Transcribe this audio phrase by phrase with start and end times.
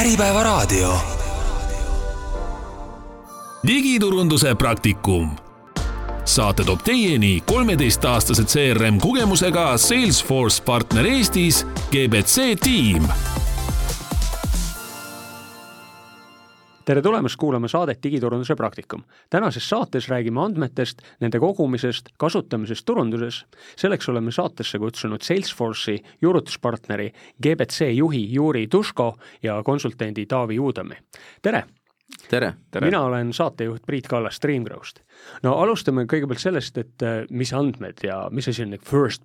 [0.00, 0.98] Äripäevaraadio.
[3.66, 5.30] digiturunduse praktikum.
[6.24, 13.08] saate toob teieni kolmeteistaastase CRM kogemusega Salesforce partner Eestis GBC tiim
[16.86, 19.02] tere tulemast kuulama saadet Digiturunduse praktikum.
[19.30, 23.44] tänases saates räägime andmetest, nende kogumisest, kasutamisest turunduses.
[23.76, 27.12] selleks oleme saatesse kutsunud Salesforce'i juurutuspartneri
[27.42, 30.94] GBC juhi Juri Tuško ja konsultendi Taavi Uudami.
[31.42, 31.64] tere!
[32.28, 32.86] tere, tere.!
[32.86, 35.00] mina olen saatejuht Priit Kallas Streamgrowst.
[35.42, 39.22] no alustame kõigepealt sellest, et äh, mis andmed ja mis asi on first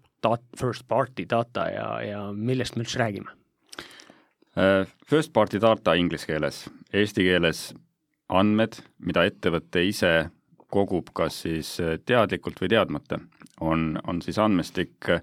[0.58, 3.41] first party data ja, ja millest me üldse räägime
[5.08, 7.70] first party data inglise keeles, eesti keeles
[8.32, 10.12] andmed, mida ettevõte ise
[10.72, 13.20] kogub kas siis äh, teadlikult või teadmata,
[13.62, 15.22] on, on siis andmestik äh,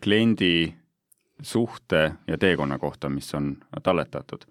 [0.00, 0.72] kliendi
[1.42, 4.46] suhte ja teekonna kohta, mis on talletatud.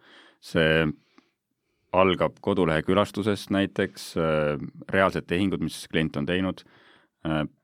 [0.45, 0.85] see
[1.95, 4.11] algab kodulehe külastusest näiteks,
[4.91, 6.61] reaalsed tehingud, mis klient on teinud,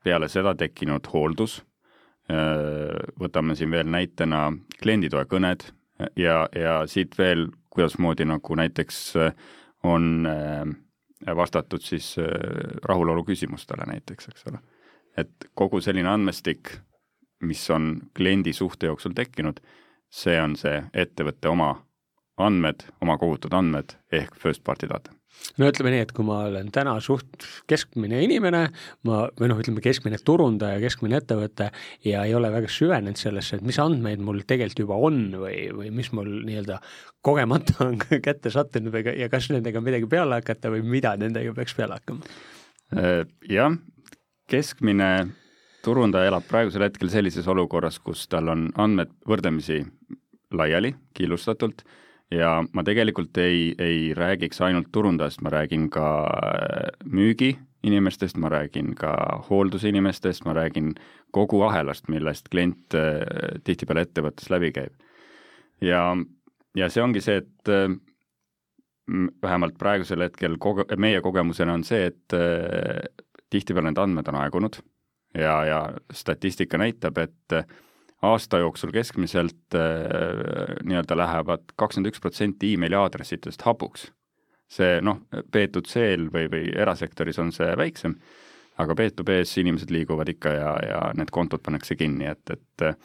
[0.02, 1.60] peale seda tekkinud hooldus,
[3.20, 4.48] võtame siin veel näitena
[4.80, 5.68] klienditoe kõned,
[6.16, 9.34] ja, ja siit veel, kuidasmoodi nagu näiteks äh,
[9.82, 12.26] on äh, vastatud siis äh,
[12.84, 14.58] rahulolu küsimustele näiteks, eks ole.
[15.16, 16.76] et kogu selline andmestik,
[17.42, 19.60] mis on kliendi suhte jooksul tekkinud,
[20.10, 21.74] see on see ettevõtte oma
[22.36, 25.21] andmed, oma kogutud andmed ehk first party data
[25.58, 28.62] no ütleme nii, et kui ma olen täna suht keskmine inimene,
[29.08, 31.70] ma, või noh, ütleme keskmine turundaja, keskmine ettevõte
[32.06, 35.92] ja ei ole väga süvenenud sellesse, et mis andmeid mul tegelikult juba on või, või
[35.94, 36.80] mis mul nii-öelda
[37.24, 41.76] kogemata on kätte sattunud või ja kas nendega midagi peale hakata või mida nendega peaks
[41.78, 42.34] peale hakkama?
[42.96, 43.76] Äh, jah,
[44.50, 45.12] keskmine
[45.82, 49.82] turundaja elab praegusel hetkel sellises olukorras, kus tal on andmed võrdlemisi
[50.52, 51.82] laiali, killustatult
[52.32, 58.94] ja ma tegelikult ei, ei räägiks ainult turundajast, ma räägin ka äh, müügiinimestest, ma räägin
[58.98, 59.14] ka
[59.48, 60.94] hooldusinimestest, ma räägin
[61.32, 63.20] kogu ahelast, millest klient äh,
[63.64, 64.94] tihtipeale ettevõttes läbi käib.
[65.80, 66.16] ja,
[66.76, 67.90] ja see ongi see, et äh,
[69.42, 72.34] vähemalt praegusel hetkel koge-, meie kogemusena on see, et
[73.50, 74.78] tihtipeale need andmed on aegunud
[75.34, 75.80] ja, ja
[76.14, 77.56] statistika näitab, et
[78.22, 84.10] aasta jooksul keskmiselt äh, nii-öelda lähevad kakskümmend üks protsenti emaili aadressidest hapuks.
[84.72, 85.18] see noh,
[85.52, 88.14] B2C-l või, või erasektoris on see väiksem,
[88.80, 92.96] aga B2B-s inimesed liiguvad ikka ja, ja need kontod pannakse kinni, et, et äh,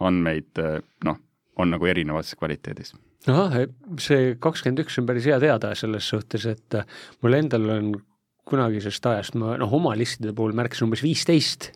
[0.00, 1.20] andmeid äh, noh,
[1.56, 2.96] on nagu erinevas kvaliteedis
[3.30, 3.54] ahah,
[4.02, 6.76] see kakskümmend üks on päris hea teada selles suhtes, et
[7.22, 7.88] mul endal on
[8.46, 11.72] kunagisest ajast ma noh, oma listide puhul märkasin umbes viisteist,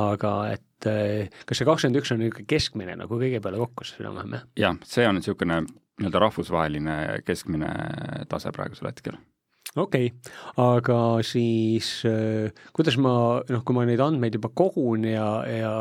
[0.00, 4.02] aga et eh, kas see kakskümmend üks on niisugune keskmine nagu kõige peale kokku siis
[4.02, 4.44] enam-vähem, jah?
[4.60, 7.70] jah, see on niisugune nii-öelda rahvusvaheline keskmine
[8.28, 9.16] tase praegusel hetkel
[9.76, 13.16] okei okay., aga siis äh, kuidas ma,
[13.48, 15.72] noh, kui ma neid andmeid juba kogun ja, ja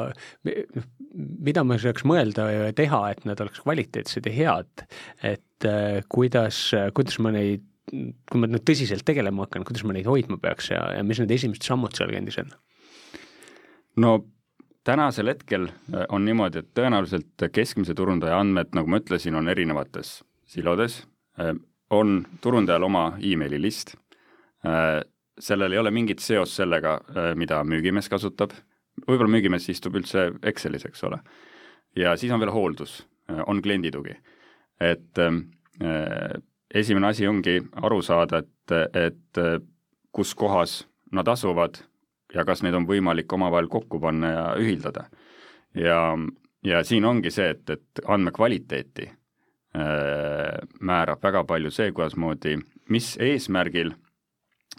[0.48, 4.88] noh, mida ma saaks mõelda ja teha, et nad oleks kvaliteetsed ja head,
[5.24, 10.08] et äh, kuidas, kuidas ma neid kui ma nüüd tõsiselt tegelema hakkan, kuidas ma neid
[10.10, 12.50] hoidma peaks ja, ja mis need esimesed sammud sealkandis on?
[14.02, 14.16] no
[14.86, 20.20] tänasel hetkel äh, on niimoodi, et tõenäoliselt keskmise turundaja andmed, nagu ma ütlesin, on erinevates
[20.50, 21.02] silodes,
[21.42, 21.56] äh,
[21.90, 23.96] on turundajal oma emaili list,
[24.66, 25.02] äh,
[25.40, 26.94] sellel ei ole mingit seost sellega,
[27.36, 28.54] mida müügimees kasutab,
[29.04, 31.20] võib-olla müügimees istub üldse Excelis, eks ole.
[31.96, 33.02] ja siis on veel hooldus,
[33.44, 34.16] on klienditugi.
[34.80, 35.20] et
[36.74, 39.42] esimene asi ongi aru saada, et, et
[40.16, 41.82] kus kohas nad asuvad
[42.34, 45.06] ja kas neid on võimalik omavahel kokku panna ja ühildada.
[45.74, 46.18] ja,
[46.64, 52.58] ja siin ongi see, et, et andmekvaliteeti äh, määrab väga palju see, kuidasmoodi,
[52.90, 53.94] mis eesmärgil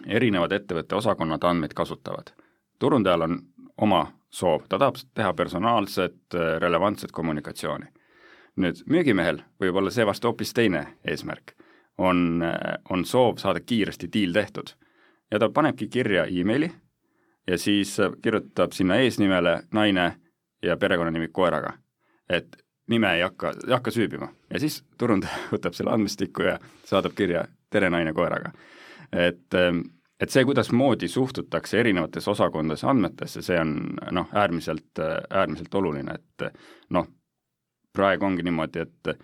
[0.06, 2.32] erinevad ettevõtte osakonnad andmeid kasutavad.
[2.78, 3.38] turundajal on
[3.76, 7.86] oma soov, ta tahab teha personaalset, äh, relevantset kommunikatsiooni.
[8.56, 11.52] nüüd müügimehel võib olla seevastu hoopis teine eesmärk
[11.98, 12.42] on,
[12.90, 14.72] on soov saada kiiresti diil tehtud.
[15.30, 16.70] ja ta panebki kirja emaili
[17.46, 20.16] ja siis kirjutab sinna eesnimele naine
[20.62, 21.72] ja perekonnanimi koeraga.
[22.28, 22.56] et
[22.88, 27.44] nime ei hakka, ei hakka süübima ja siis turundaja võtab selle andmestiku ja saadab kirja
[27.70, 28.52] tere naine koeraga.
[29.12, 29.54] et,
[30.20, 33.76] et see, kuidasmoodi suhtutakse erinevates osakondades andmetesse, see on
[34.10, 34.98] noh, äärmiselt,
[35.30, 36.50] äärmiselt oluline, et
[36.90, 37.08] noh,
[37.92, 39.16] praegu ongi niimoodi, et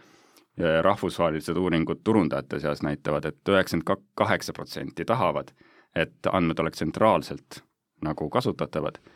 [0.83, 5.55] rahvusvahelised uuringud turundajate seas näitavad et, et üheksakümmend kaheksa protsenti tahavad,
[5.97, 7.63] et andmed oleks tsentraalselt
[8.07, 9.13] nagu kasutatavad kuid,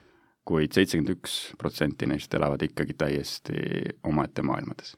[0.47, 3.59] kuid seitsekümmend üks protsenti neist elavad ikkagi täiesti
[4.07, 4.95] omaette maailmades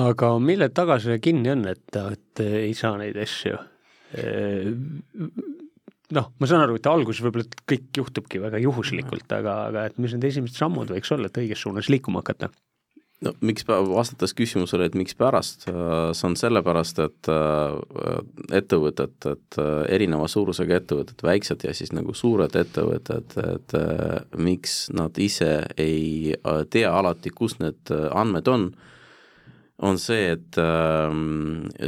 [0.00, 3.58] aga mille taga see kinni on, et, et ei saa neid asju?
[6.14, 10.14] noh, ma saan aru, et alguses võib-olla kõik juhtubki väga juhuslikult, aga, aga et mis
[10.14, 12.50] need esimesed sammud võiks olla, et õiges suunas liikuma hakata?
[13.24, 18.16] No miks, vastates küsimusele, et mikspärast, äh, see on sellepärast, et äh,
[18.60, 23.76] ettevõtted, et äh, erineva suurusega ettevõtted, väiksed ja siis nagu suured ettevõtted, et
[24.36, 26.34] miks nad ise ei
[26.70, 28.68] tea alati, kus need andmed on,
[29.84, 30.58] on see, et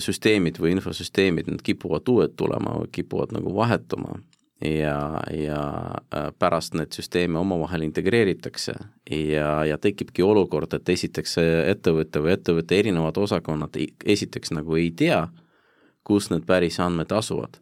[0.02, 4.18] süsteemid või infosüsteemid, need kipuvad uued tulema, kipuvad nagu vahetuma
[4.64, 8.74] ja, ja äh, pärast need süsteeme omavahel integreeritakse
[9.10, 15.26] ja, ja tekibki olukord, et esiteks ettevõte või ettevõtte erinevad osakonnad esiteks nagu ei tea,
[16.04, 17.60] kus need päris andmed asuvad.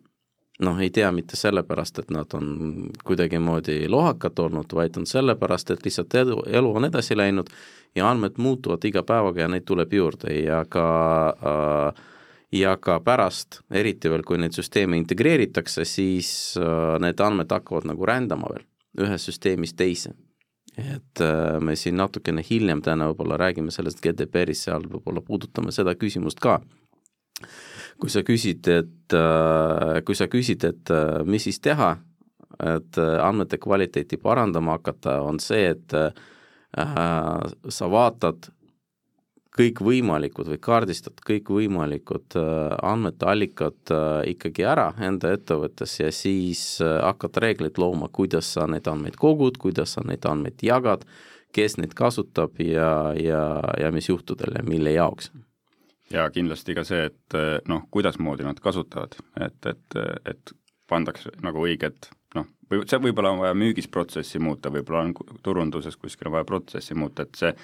[0.63, 5.83] noh, ei tea mitte sellepärast, et nad on kuidagimoodi lohakad olnud, vaid on sellepärast, et
[5.85, 7.51] lihtsalt edu, elu on edasi läinud
[7.95, 10.87] ja andmed muutuvad iga päevaga ja neid tuleb juurde ja ka
[11.35, 12.05] äh,
[12.55, 16.29] ja ka pärast, eriti veel, kui neid süsteeme integreeritakse, siis
[16.61, 18.65] äh, need andmed hakkavad nagu rändama veel
[19.05, 20.15] ühest süsteemist teise.
[20.79, 25.95] et äh, me siin natukene hiljem täna võib-olla räägime sellest GDPR-ist, seal võib-olla puudutame seda
[25.95, 26.61] küsimust ka.
[28.01, 30.95] kui sa küsid, et äh, kui sa küsid, et
[31.27, 31.97] mis siis teha,
[32.63, 35.95] et andmete kvaliteeti parandama hakata, on see, et
[37.69, 38.47] sa vaatad
[39.55, 46.97] kõikvõimalikud või kaardistad kõikvõimalikud äh, andmete allikad äh, ikkagi ära enda ettevõttes ja siis äh,
[47.05, 51.07] hakkad reegleid looma, kuidas sa neid andmeid kogud, kuidas sa neid andmeid jagad,
[51.55, 53.45] kes neid kasutab ja, ja,
[53.79, 55.31] ja mis juhtudel ja mille jaoks.
[56.11, 57.39] ja kindlasti ka see, et
[57.71, 60.55] noh, kuidasmoodi nad kasutavad, et, et, et
[60.91, 66.31] pandakse nagu õiged noh, või see võib-olla on vaja müügisprotsessi muuta, võib-olla on turunduses kuskil
[66.33, 67.55] vaja protsessi muuta, et see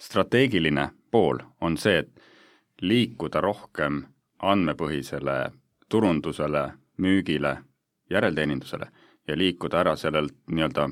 [0.00, 2.10] strateegiline pool on see, et
[2.82, 4.02] liikuda rohkem
[4.42, 5.38] andmepõhisele
[5.88, 6.64] turundusele,
[6.98, 7.56] müügile,
[8.10, 8.88] järelteenindusele
[9.28, 10.88] ja liikuda ära sellelt nii-öelda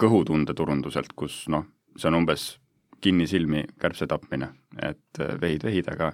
[0.00, 2.56] kõhutundeturunduselt, kus noh, see on umbes
[3.00, 4.50] kinnisilmi kärbse tapmine,
[4.82, 6.12] et vehid vehid, aga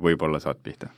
[0.00, 0.90] võib-olla saad pihta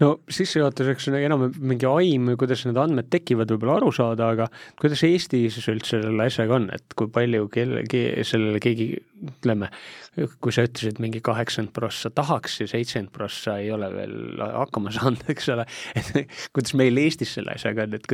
[0.00, 4.48] no sissejuhatuseks on enam mingi aim, kuidas need andmed tekivad, võib-olla aru saada, aga
[4.80, 8.88] kuidas Eestis üldse selle asjaga on, et kui palju kellegi, sellele keegi,
[9.30, 9.68] ütleme,
[10.40, 15.26] kui sa ütlesid mingi kaheksakümmend prossa tahaks ja seitsekümmend prossa ei ole veel hakkama saanud,
[15.32, 15.66] eks ole,
[15.98, 16.14] et
[16.54, 18.08] kuidas meil Eestis selle asjaga on, et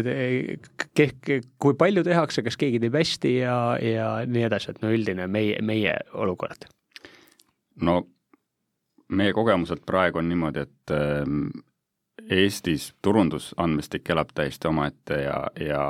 [1.63, 5.63] kui palju tehakse, kas keegi teeb hästi ja, ja nii edasi, et no üldine meie,
[5.63, 6.69] meie olukord?
[7.87, 8.01] no
[9.13, 10.95] meie kogemuselt praegu on niimoodi, et
[12.31, 15.83] Eestis turundusandmestik elab täiesti omaette ja, ja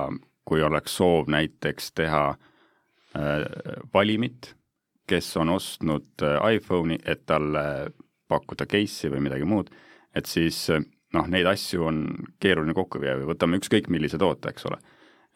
[0.44, 3.46] kui oleks soov näiteks teha äh,
[3.94, 4.52] valimit,
[5.08, 7.64] kes on ostnud äh, iPhone'i, et talle
[8.28, 9.70] pakkuda case'i või midagi muud,
[10.14, 10.84] et siis äh,
[11.16, 12.04] noh, neid asju on
[12.42, 14.78] keeruline kokku viia või võtame ükskõik millise toote, eks ole.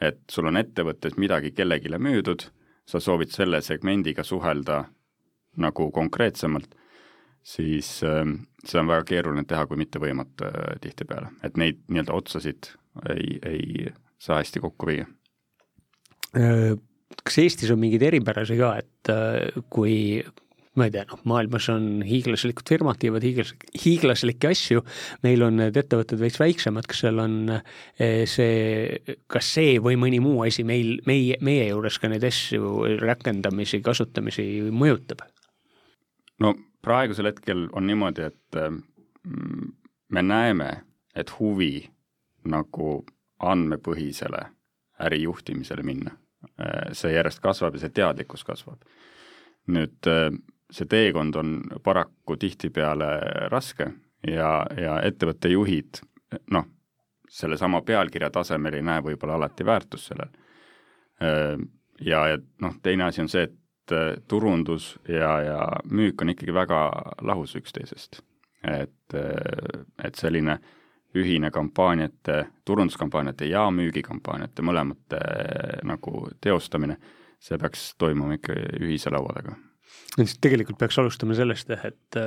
[0.00, 2.46] et sul on ettevõttes midagi kellelegi müüdud,
[2.88, 4.84] sa soovid selle segmendiga suhelda
[5.56, 6.74] nagu konkreetsemalt
[7.42, 12.16] siis ähm, seda on väga keeruline teha, kui mitte võimatu äh, tihtipeale, et neid nii-öelda
[12.16, 12.74] otsasid
[13.08, 13.88] ei, ei
[14.20, 15.08] saa hästi kokku viia.
[16.36, 16.76] Äh,
[17.24, 20.22] kas Eestis on mingeid eripärasi ka, et äh, kui
[20.78, 23.50] ma ei tea, noh, maailmas on hiiglaslikud firmad, teevad hiiglas,
[23.82, 24.84] hiiglaslikke asju,
[25.26, 27.34] meil on need ettevõtted veits väiksemad, kas seal on
[27.98, 32.70] see, kas see või mõni muu asi meil, meie, meie juures ka neid asju,
[33.02, 35.26] rakendamisi, kasutamisi mõjutab?
[36.40, 39.72] no praegusel hetkel on niimoodi, et mm,
[40.08, 40.70] me näeme,
[41.14, 41.90] et huvi
[42.48, 43.04] nagu
[43.40, 44.42] andmepõhisele
[45.00, 46.14] ärijuhtimisele minna,
[46.60, 48.82] äh, see järjest kasvab ja see teadlikkus kasvab.
[49.70, 50.32] nüüd äh,
[50.72, 53.08] see teekond on paraku tihtipeale
[53.52, 53.90] raske
[54.26, 56.00] ja, ja ettevõtte juhid
[56.50, 56.66] noh,
[57.30, 60.32] sellesama pealkirja tasemel ei näe võib-olla alati väärtust sellel.
[61.22, 61.56] Äh,
[62.00, 63.56] ja, ja noh, teine asi on see, et
[63.90, 65.58] et äh, turundus ja, ja
[65.90, 66.80] müük on ikkagi väga
[67.22, 68.22] lahus üksteisest.
[68.64, 70.58] et, äh, et selline
[71.14, 76.98] ühine kampaaniate, turunduskampaaniate ja müügikampaaniate mõlemate äh, nagu teostamine,
[77.40, 79.56] see peaks toimuma ikka ühise laua taga.
[80.16, 82.20] siis tegelikult peaks alustama sellest jah, et,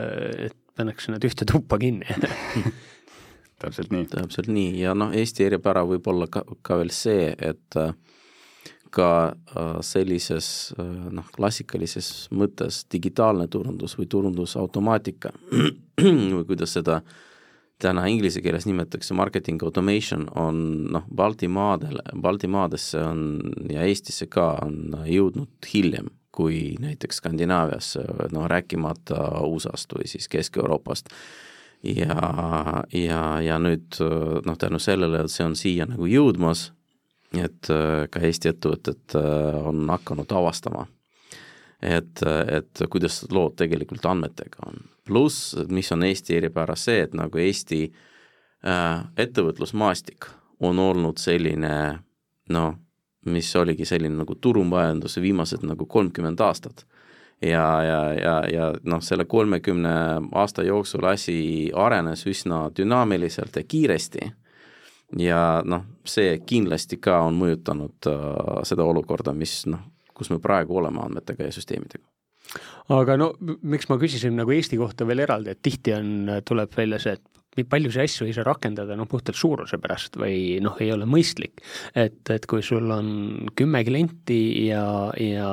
[0.49, 2.05] et pannakse nad ühte tuppa kinni
[3.61, 4.07] täpselt nii.
[4.11, 7.93] täpselt nii ja noh, Eesti eripära võib olla ka, ka veel see, et äh,
[8.93, 10.47] ka äh, sellises
[10.77, 15.33] äh, noh, klassikalises mõttes digitaalne turundus või turundusautomaatika
[16.37, 17.01] või kuidas seda
[17.83, 20.59] täna inglise keeles nimetatakse marketing automation, on
[20.93, 23.23] noh, Baltimaadele, Baltimaadesse on
[23.71, 27.91] ja Eestisse ka on jõudnud hiljem kui näiteks Skandinaavias,
[28.33, 31.11] noh rääkimata USA-st või siis Kesk-Euroopast.
[31.83, 32.15] ja,
[32.93, 33.99] ja, ja nüüd
[34.45, 36.71] noh, tänu sellele, et see on siia nagu jõudmas,
[37.41, 37.69] et
[38.11, 40.85] ka Eesti ettevõtted on hakanud avastama,
[41.81, 44.83] et, et kuidas lood tegelikult andmetega on.
[45.05, 50.29] pluss, mis on Eesti eripära, see, et nagu Eesti äh, ettevõtlusmaastik
[50.63, 51.73] on olnud selline
[52.49, 52.73] noh,
[53.25, 56.85] mis oligi selline nagu turumajanduse viimased nagu kolmkümmend aastat.
[57.41, 59.93] ja, ja, ja, ja noh, selle kolmekümne
[60.31, 64.31] aasta jooksul asi arenes üsna dünaamiliselt ja kiiresti
[65.19, 70.77] ja noh, see kindlasti ka on mõjutanud äh, seda olukorda, mis noh, kus me praegu
[70.81, 72.05] oleme andmetega ja süsteemidega
[72.93, 76.11] aga no miks ma küsisin nagu Eesti kohta veel eraldi, et tihti on,
[76.45, 80.77] tuleb välja see, et paljusid asju ei saa rakendada noh, puhtalt suuruse pärast või noh,
[80.81, 81.61] ei ole mõistlik.
[81.95, 84.85] et, et kui sul on kümme klienti ja,
[85.19, 85.51] ja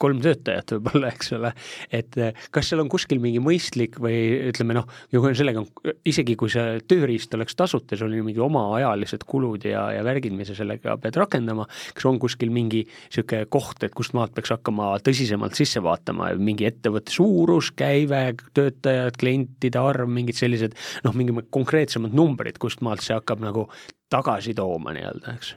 [0.00, 1.52] kolm töötajat võib-olla, eks ole,
[1.94, 4.16] et eh, kas seal on kuskil mingi mõistlik või
[4.50, 9.26] ütleme noh, sellega on, isegi kui see tööriist oleks tasuta, sul on ju mingi omaajalised
[9.28, 13.82] kulud ja, ja värgid, mis sa sellega pead rakendama, kas on kuskil mingi niisugune koht,
[13.86, 20.10] et kust maalt peaks hakkama tõsisemalt sisse vaatama, mingi ettevõtte suurus, käive, töötajad, klientide arv,
[20.10, 20.74] mingid sellised
[21.06, 23.68] noh, mingi konkreetsemad numbrid, kust maalt see hakkab nagu
[24.12, 25.54] tagasi tooma nii-öelda, eks?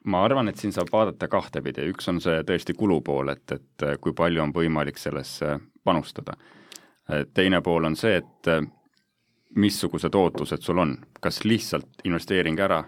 [0.00, 3.86] Äh, ma arvan, et siin saab vaadata kahtepidi, üks on see tõesti kulupool, et, et
[4.00, 6.36] kui palju on võimalik sellesse panustada.
[7.34, 8.48] teine pool on see, et
[9.56, 12.84] missugused ootused sul on, kas lihtsalt investeering ära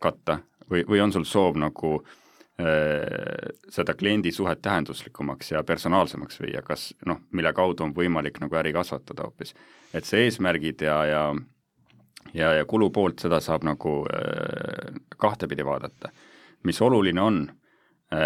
[0.00, 0.40] katta
[0.70, 7.20] või, või on sul soov nagu äh, seda kliendisuhet tähenduslikumaks ja personaalsemaks viia, kas noh,
[7.30, 9.54] mille kaudu on võimalik nagu äri kasvatada hoopis.
[9.94, 11.22] et see eesmärgid ja, ja
[12.34, 16.10] ja, ja kulupoolt, seda saab nagu äh, kahtepidi vaadata
[16.64, 17.38] mis oluline on,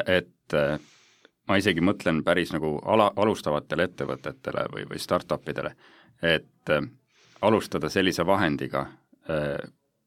[0.06, 0.54] et
[1.48, 5.74] ma isegi mõtlen päris nagu ala, alustavatele ettevõtetele või, või startup idele,
[6.22, 6.72] et
[7.42, 8.86] alustada sellise vahendiga,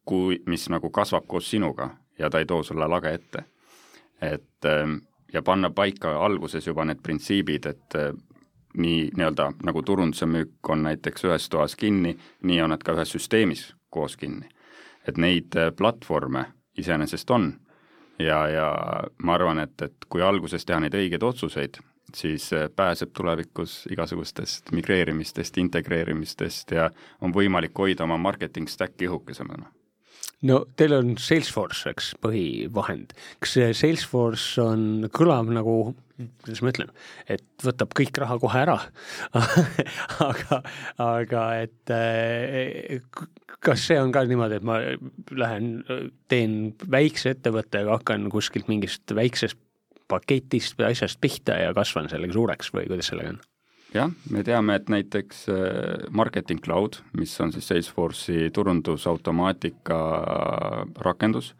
[0.06, 3.44] kui, mis nagu kasvab koos sinuga ja ta ei too sulle lage ette.
[4.22, 4.68] et
[5.34, 7.96] ja panna paika alguses juba need printsiibid, et
[8.78, 13.12] nii nii-öelda nagu turunduse müük on näiteks ühes toas kinni, nii on nad ka ühes
[13.16, 14.50] süsteemis koos kinni.
[15.08, 16.46] et neid platvorme
[16.78, 17.54] iseenesest on
[18.20, 18.68] ja, ja
[19.24, 21.80] ma arvan, et, et kui alguses teha neid õigeid otsuseid,
[22.16, 26.90] siis äh, pääseb tulevikus igasugustest migreerimistest, integreerimistest ja
[27.22, 29.72] on võimalik hoida oma marketing stack'i õhukesemana
[30.48, 33.16] no teil on Salesforce, eks, põhivahend.
[33.44, 35.76] kas see Salesforce on, kõlab nagu,
[36.44, 36.94] kuidas ma ütlen,
[37.32, 38.78] et võtab kõik raha kohe ära
[40.30, 40.62] aga,
[41.04, 43.00] aga et eh,
[43.64, 44.80] kas see on ka niimoodi, et ma
[45.36, 45.72] lähen,
[46.32, 46.60] teen
[46.92, 49.60] väikse ettevõttega, hakkan kuskilt mingist väiksest
[50.10, 53.42] paketist või asjast pihta ja kasvan sellega suureks või kuidas sellega on?
[53.94, 55.58] Jah, me teame, et näiteks äh,
[56.12, 60.00] Marketing Cloud, mis on siis Salesforce'i turundusautomaatika
[61.06, 61.56] rakendus,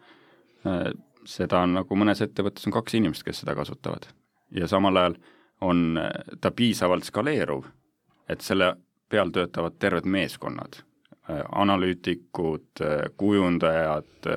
[0.66, 0.90] äh,
[1.26, 4.08] seda on nagu mõnes ettevõttes on kaks inimest, kes seda kasutavad.
[4.50, 5.18] ja samal ajal
[5.60, 6.10] on äh,
[6.40, 7.66] ta piisavalt skaleeruv,
[8.28, 8.74] et selle
[9.10, 10.84] peal töötavad terved meeskonnad,
[11.30, 12.80] analüütikud,
[13.18, 14.28] kujundajad,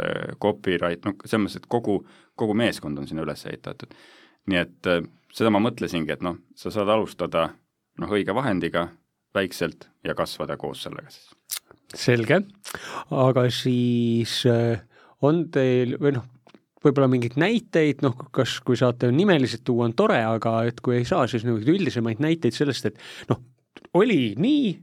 [0.41, 1.99] copyright, noh, selles mõttes, et kogu,
[2.37, 3.93] kogu meeskond on sinna üles ehitatud.
[4.49, 4.89] nii et
[5.33, 7.47] seda ma mõtlesingi, et noh, sa saad alustada
[8.01, 8.87] noh, õige vahendiga
[9.35, 11.33] väikselt ja kasvada koos sellega siis.
[11.95, 12.41] selge,
[13.11, 14.81] aga siis äh,
[15.21, 16.27] on teil või noh,
[16.83, 21.07] võib-olla mingeid näiteid, noh, kas, kui saate nimeliselt tuua, on tore, aga et kui ei
[21.07, 23.39] saa, siis niisuguseid üldisemaid näiteid sellest, et noh,
[23.99, 24.73] oli nii,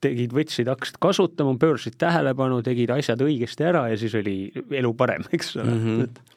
[0.00, 4.36] tegid, võtsid, hakkasid kasutama, pöörasid tähelepanu, tegid asjad õigesti ära ja siis oli
[4.80, 5.86] elu parem, eks ole mm.
[5.86, 6.36] -hmm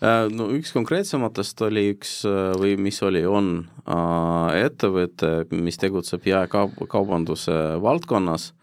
[0.00, 3.50] no üks konkreetsematest oli üks äh, või mis oli, on
[3.84, 8.54] äh, ettevõte, mis tegutseb jaekaubanduse valdkonnas.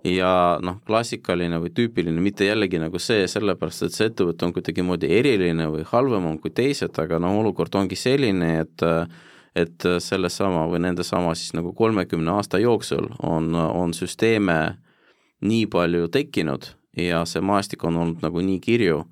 [0.00, 5.10] Ja noh, klassikaline või tüüpiline, mitte jällegi nagu see, sellepärast et see ettevõte on kuidagimoodi
[5.12, 8.86] eriline või halvem kui teised, aga noh, olukord ongi selline, et
[9.58, 14.78] et sellesama või nendesama siis nagu kolmekümne aasta jooksul on, on süsteeme
[15.42, 19.02] nii palju tekkinud ja see maastik on olnud nagu nii kirju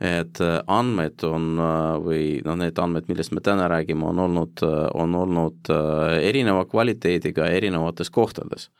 [0.00, 4.62] et äh, andmed on äh, või noh, need andmed, millest me täna räägime, on olnud,
[4.64, 5.70] äh, on olnud
[6.24, 8.70] erineva kvaliteediga erinevates kohtades.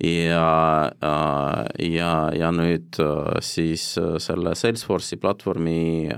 [0.00, 0.90] ja,
[1.78, 2.96] ja, ja nüüd
[3.44, 3.82] siis
[4.24, 6.08] selle Salesforce'i platvormi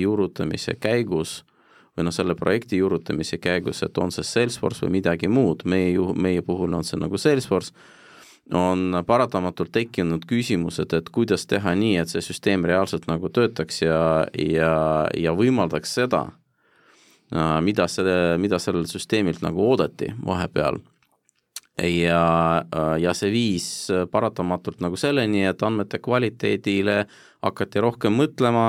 [0.00, 1.42] juurutamise käigus
[1.96, 6.12] või noh, selle projekti juurutamise käigus, et on see Salesforce või midagi muud, meie ju,
[6.14, 7.74] meie puhul on see nagu Salesforce
[8.54, 14.00] on paratamatult tekkinud küsimused, et kuidas teha nii, et see süsteem reaalselt nagu töötaks ja,
[14.40, 14.74] ja,
[15.16, 16.24] ja võimaldaks seda,
[17.64, 20.80] mida see, mida sellelt süsteemilt nagu oodati vahepeal.
[21.78, 22.64] Ja,
[22.98, 23.66] ja see viis
[24.10, 27.04] paratamatult nagu selleni, et andmete kvaliteedile
[27.44, 28.64] hakati rohkem mõtlema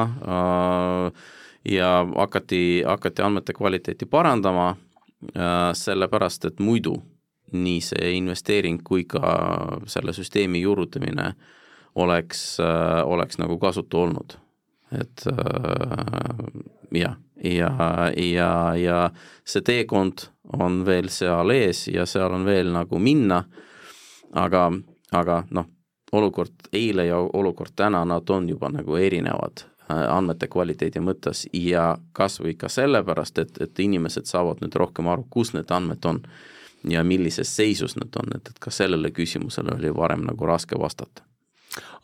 [1.65, 4.75] ja hakati, hakati andmete kvaliteeti parandama,
[5.73, 6.99] sellepärast et muidu
[7.53, 9.33] nii see investeering kui ka
[9.87, 11.33] selle süsteemi juurutamine
[11.95, 12.57] oleks,
[13.05, 14.37] oleks nagu kasutu olnud.
[14.91, 15.25] et
[16.91, 17.71] jah, ja,
[18.17, 19.09] ja, ja
[19.45, 20.29] see teekond
[20.59, 23.43] on veel seal ees ja seal on veel nagu minna,
[24.33, 24.69] aga,
[25.11, 25.67] aga noh,
[26.11, 31.97] olukord eile ja olukord täna, nad on juba nagu erinevad äh, andmete kvaliteedi mõttes ja
[32.13, 36.23] kas või ka sellepärast, et, et inimesed saavad nüüd rohkem aru, kus need andmed on
[36.87, 41.25] ja millises seisus nad on, et, et ka sellele küsimusele oli varem nagu raske vastata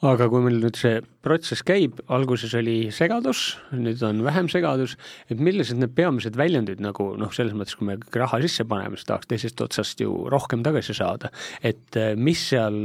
[0.06, 4.96] aga kui meil nüüd see protsess käib, alguses oli segadus, nüüd on vähem segadus,
[5.32, 9.10] et millised need peamised väljundid nagu noh, selles mõttes, kui me raha sisse paneme, siis
[9.10, 11.32] tahaks teisest otsast ju rohkem tagasi saada.
[11.64, 12.76] et äh, mis seal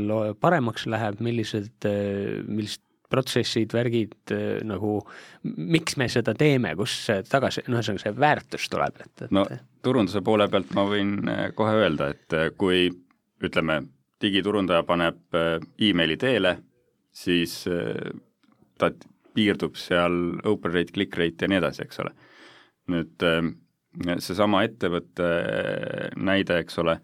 [0.40, 4.98] paremaks läheb, millised, äh, millised protsessid, värgid äh, nagu,
[5.42, 9.46] miks me seda teeme, kus see tagasi, noh, ühesõnaga see väärtus tuleb, et, et no
[9.82, 11.16] turunduse poole pealt ma võin
[11.56, 12.88] kohe öelda, et kui
[13.40, 13.82] ütleme,
[14.20, 15.38] digiturundaja paneb
[15.80, 16.58] emaili teele,
[17.12, 18.10] siis äh,
[18.78, 18.90] ta
[19.34, 22.14] piirdub seal open rate, click rate ja nii edasi, eks ole.
[22.90, 23.42] nüüd äh,
[24.18, 26.98] seesama ettevõtte äh, näide, eks ole,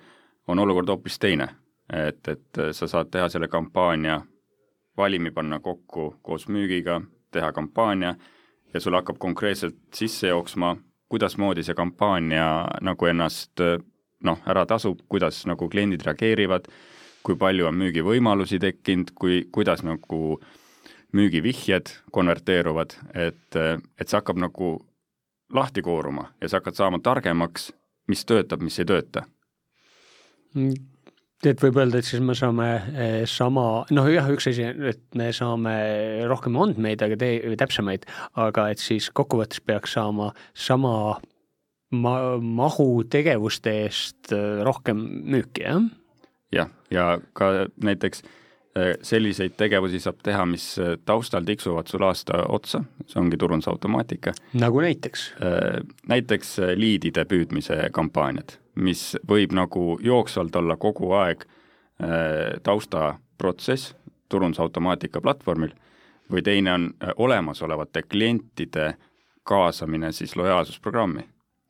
[0.49, 1.49] on olukord hoopis teine.
[1.93, 4.19] et, et sa saad teha selle kampaania,
[4.97, 7.01] valimi panna kokku koos müügiga,
[7.31, 8.15] teha kampaania
[8.75, 10.77] ja sul hakkab konkreetselt sisse jooksma,
[11.09, 13.63] kuidasmoodi see kampaania nagu ennast
[14.25, 16.71] noh, ära tasub, kuidas nagu kliendid reageerivad
[17.27, 20.39] kui palju on müügivõimalusi tekkinud, kui, kuidas nagu
[21.17, 24.77] müügivihjed konverteeruvad, et, et see hakkab nagu
[25.55, 27.71] lahti kooruma ja sa hakkad saama targemaks,
[28.11, 29.25] mis töötab, mis ei tööta.
[31.45, 35.29] Et võib öelda, et siis me saame eh, sama, noh jah, üks asi, et me
[35.37, 35.75] saame
[36.31, 38.07] rohkem andmeid, aga tee-, täpsemaid,
[38.41, 40.95] aga et siis kokkuvõttes peaks saama sama
[41.93, 45.85] ma-, mahu tegevuste eest eh, rohkem müüki, jah?
[46.55, 47.07] jah, ja
[47.37, 47.53] ka
[47.85, 50.71] näiteks äh, selliseid tegevusi saab teha, mis
[51.05, 54.33] taustal tiksuvad sul aasta otsa, see ongi turundusautomaatika.
[54.57, 55.33] nagu näiteks?
[56.09, 61.45] Näiteks liidide püüdmise kampaaniad, mis võib nagu jooksvalt olla kogu aeg
[62.63, 63.95] taustaprotsess
[64.29, 65.73] turundusautomaatika platvormil
[66.33, 68.95] või teine on olemasolevate klientide
[69.47, 71.25] kaasamine siis lojaalsusprogrammi.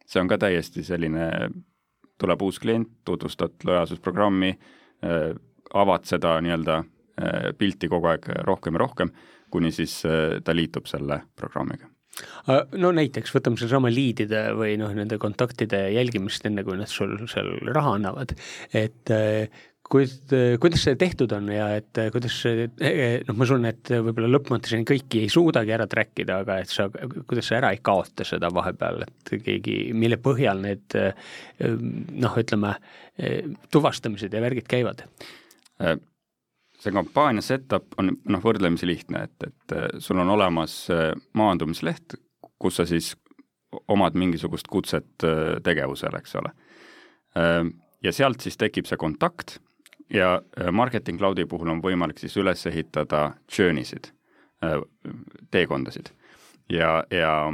[0.06, 1.30] see on ka täiesti selline
[2.18, 4.48] tuleb uus klient, tutvustad lojaalsusprogrammi,
[5.04, 5.36] äh,
[5.74, 9.10] avad seda nii-öelda äh, pilti kogu aeg rohkem ja rohkem,
[9.50, 11.95] kuni siis äh, ta liitub selle programmiga
[12.80, 17.56] no näiteks võtame sedasama liidide või noh, nende kontaktide jälgimist, enne kui nad sul seal
[17.74, 18.36] raha annavad,
[18.76, 19.12] et
[19.86, 22.66] kuid, kuidas see tehtud on ja et kuidas see,
[23.28, 26.88] noh, ma usun, et võib-olla lõpmatuseni kõiki ei suudagi ära track ida, aga et sa,
[27.28, 30.98] kuidas sa ära ei kaota seda vahepeal, et keegi, mille põhjal need
[32.16, 32.76] noh, ütleme,
[33.74, 35.06] tuvastamised ja värgid käivad?
[36.82, 40.86] See kampaania setup on noh, võrdlemisi lihtne, et, et sul on olemas
[41.36, 42.18] maandumisleht,
[42.60, 43.14] kus sa siis
[43.92, 45.24] omad mingisugust kutset
[45.64, 46.52] tegevusele, eks ole.
[48.04, 49.58] ja sealt siis tekib see kontakt
[50.10, 54.12] ja äh, Marketing Cloudi puhul on võimalik siis üles ehitada journey sid,
[54.64, 54.78] äh,
[55.50, 56.12] teekondasid.
[56.70, 57.52] ja, ja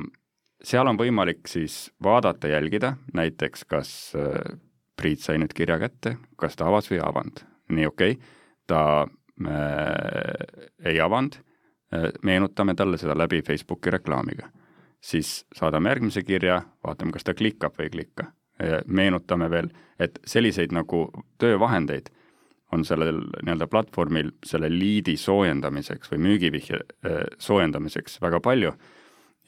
[0.62, 4.58] seal on võimalik siis vaadata, jälgida näiteks, kas äh,
[4.96, 7.44] Priit sai nüüd kirja kätte, kas ta avas või ei avanud.
[7.72, 8.38] nii okei okay.,
[8.72, 14.48] ta äh, ei avanud äh,, meenutame talle seda läbi Facebooki reklaamiga.
[15.02, 18.32] siis saadame järgmise kirja, vaatame, kas ta klikkab või ei klikka.
[18.86, 21.08] meenutame veel, et selliseid nagu
[21.42, 22.12] töövahendeid
[22.72, 28.72] on sellel nii-öelda platvormil selle liidi soojendamiseks või müügivihje äh, soojendamiseks väga palju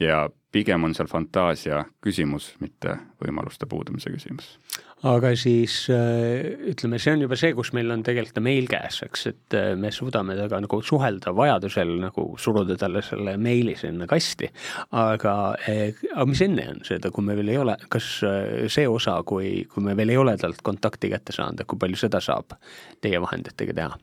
[0.00, 4.56] ja pigem on seal fantaasia küsimus, mitte võimaluste puudumise küsimus.
[5.04, 9.26] aga siis äh, ütleme, see on juba see, kus meil on tegelikult meil käes, eks,
[9.30, 14.50] et äh, me suudame temaga nagu suhelda vajadusel nagu suruda talle selle meili sinna kasti.
[14.90, 15.36] aga,
[15.68, 18.10] äh, aga mis enne on seda, kui me veel ei ole, kas
[18.74, 22.04] see osa, kui, kui me veel ei ole talt kontakti kätte saanud, et kui palju
[22.06, 22.58] seda saab
[23.02, 23.98] teie vahenditega teha?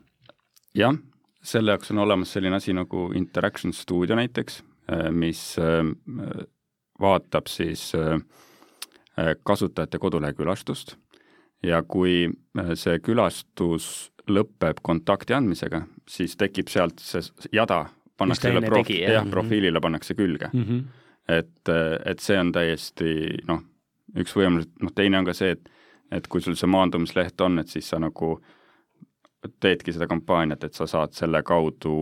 [0.78, 1.00] jah,
[1.44, 4.62] selle jaoks on olemas selline asi nagu Interaction Studio näiteks
[5.12, 5.84] mis äh,
[7.02, 8.20] vaatab siis äh,
[9.44, 10.96] kasutajate kodulehel külastust
[11.64, 12.30] ja kui
[12.80, 17.22] see külastus lõpeb kontakti andmisega, siis tekib sealt see
[17.54, 17.84] jada,
[18.18, 19.34] pannakse selle prof-, jah, mhm.
[19.34, 20.64] profiilile pannakse külge mm.
[20.64, 20.82] -hmm.
[21.28, 21.74] et,
[22.06, 23.14] et see on täiesti
[23.48, 23.62] noh,
[24.18, 25.70] üks võimalus, noh teine on ka see, et
[26.12, 28.36] et kui sul see maandumisleht on, et siis sa nagu
[29.60, 31.94] teedki seda kampaaniat, et sa saad selle kaudu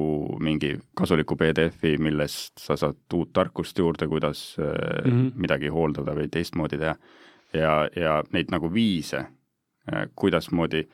[0.43, 5.31] mingi kasuliku PDF-i, millest sa saad uut tarkust juurde, kuidas mm -hmm.
[5.35, 6.95] midagi hooldada või teistmoodi teha.
[7.53, 9.25] ja, ja neid nagu viise,
[10.15, 10.87] kuidasmoodi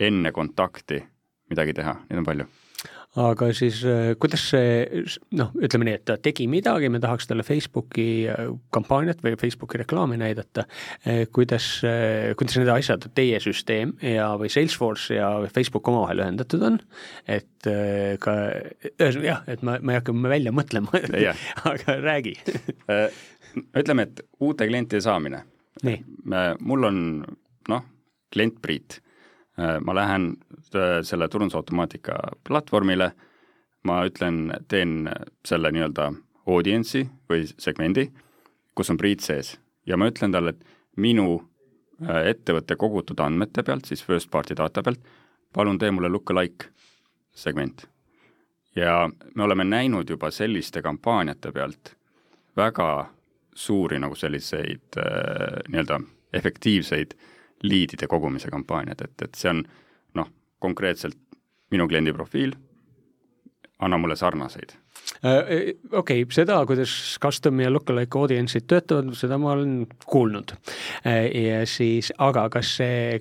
[0.00, 1.04] enne kontakti
[1.50, 2.46] midagi teha, neid on palju
[3.20, 5.02] aga siis äh, kuidas see
[5.38, 9.78] noh, ütleme nii, et ta tegi midagi, me tahaks talle Facebooki äh, kampaaniat või Facebooki
[9.84, 10.66] reklaami näidata,
[11.06, 11.68] äh, kuidas,
[12.38, 16.80] kuidas need asjad, teie süsteem ja, või Salesforce ja Facebook omavahel ühendatud on,
[17.30, 17.48] et
[18.20, 18.34] ka
[18.98, 21.00] jah, et ma, ma ei hakka välja mõtlema.
[21.70, 22.34] Aga räägi.
[23.78, 25.44] Ütleme, et uute klientide saamine.
[26.60, 26.98] mul on
[27.70, 27.86] noh,
[28.34, 29.00] klient Priit
[29.56, 30.36] ma lähen
[30.74, 33.12] äh, selle turundusautomaatika platvormile,
[33.86, 35.10] ma ütlen, teen
[35.46, 36.08] selle nii-öelda
[36.50, 38.08] audience'i või segmendi,
[38.74, 39.54] kus on Priit sees
[39.86, 40.64] ja ma ütlen talle, et
[40.96, 45.02] minu äh, ettevõtte kogutud andmete pealt, siis first party data pealt,
[45.54, 46.72] palun tee mulle look-alike
[47.34, 47.86] segment.
[48.74, 51.94] ja me oleme näinud juba selliste kampaaniate pealt
[52.56, 53.10] väga
[53.54, 56.00] suuri nagu selliseid äh, nii-öelda
[56.32, 59.62] efektiivseid äh, liidide kogumise kampaaniad, et, et see on
[60.14, 61.18] noh, konkreetselt
[61.70, 62.54] minu kliendi profiil,
[63.78, 64.76] anna mulle sarnaseid
[65.24, 70.54] okei okay,, seda, kuidas custom ja lookalike audience'id töötavad, seda ma olen kuulnud.
[71.06, 73.18] Äh, ja siis, aga kas see,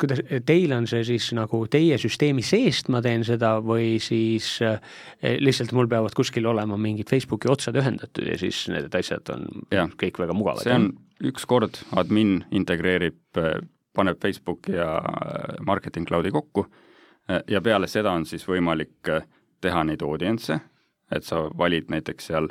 [0.00, 4.80] kuidas, teil on see siis nagu teie süsteemi seest ma teen seda või siis äh,
[5.40, 9.88] lihtsalt mul peavad kuskil olema mingid Facebooki otsad ühendatud ja siis need asjad on ja.
[10.00, 10.64] kõik väga mugavad?
[10.64, 10.90] see on
[11.24, 13.20] üks kord admin integreerib,
[13.94, 14.98] paneb Facebooki ja
[15.64, 16.66] Marketing Cloudi kokku
[17.48, 19.08] ja peale seda on siis võimalik
[19.64, 20.58] teha neid audience'e,
[21.12, 22.48] et sa valid näiteks seal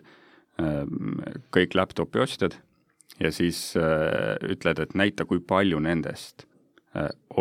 [1.54, 2.54] kõik laptopi ostjad
[3.18, 6.46] ja siis ütled, et näita, kui palju nendest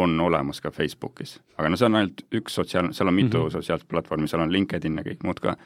[0.01, 1.37] on olemas ka Facebookis.
[1.59, 3.53] aga no see on ainult üks sotsiaal, seal on mitu mm -hmm.
[3.53, 5.57] sotsiaalset platvormi, seal on LinkedIn ja kõik muud ka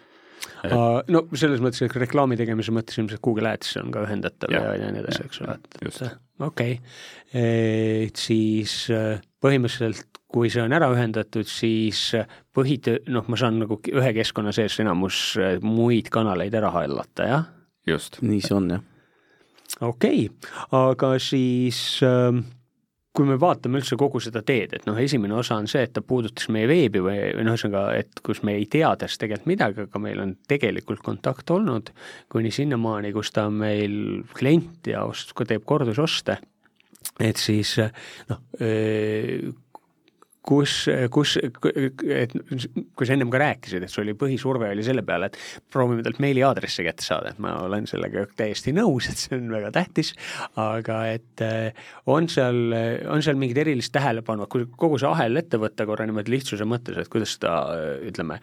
[0.65, 0.73] et...
[1.09, 4.75] no selles mõttes, et reklaami tegemise mõttes ilmselt Google Ads on ka ühendatav ja, ja,
[4.83, 10.89] ja nii edasi, eks ole, et, okei okay., siis äh, põhimõtteliselt kui see on ära
[10.93, 12.11] ühendatud, siis
[12.57, 17.49] põhitöö, noh, ma saan nagu ühe keskkonna sees enamus äh, muid kanaleid ära hallata, jah?
[17.87, 18.21] just.
[18.25, 18.85] nii see on, jah.
[19.81, 22.45] okei okay., aga siis äh,
[23.17, 26.03] kui me vaatame üldse kogu seda teed, et noh, esimene osa on see, et ta
[26.05, 30.03] puudutas meie veebi või, või noh, ühesõnaga, et kus me ei teades tegelikult midagi, aga
[30.03, 31.93] meil on tegelikult kontakt olnud
[32.33, 33.97] kuni sinnamaani, kus ta on meil
[34.37, 36.39] klient ja ost-, teeb kordusoste,
[37.23, 37.77] et siis
[38.31, 38.43] noh,
[40.47, 40.75] kus,
[41.13, 42.35] kus, et
[42.97, 46.21] kui sa ennem ka rääkisid, et sul oli põhisurve oli selle peale, et proovime talt
[46.23, 50.13] meiliaadressi kätte saada, et ma olen sellega täiesti nõus, et see on väga tähtis,
[50.63, 52.61] aga et eh, on seal,
[53.13, 57.01] on seal mingit erilist tähelepanu, kui kogu see ahel ette võtta korra niimoodi lihtsuse mõttes,
[57.03, 57.57] et kuidas ta
[58.07, 58.39] ütleme,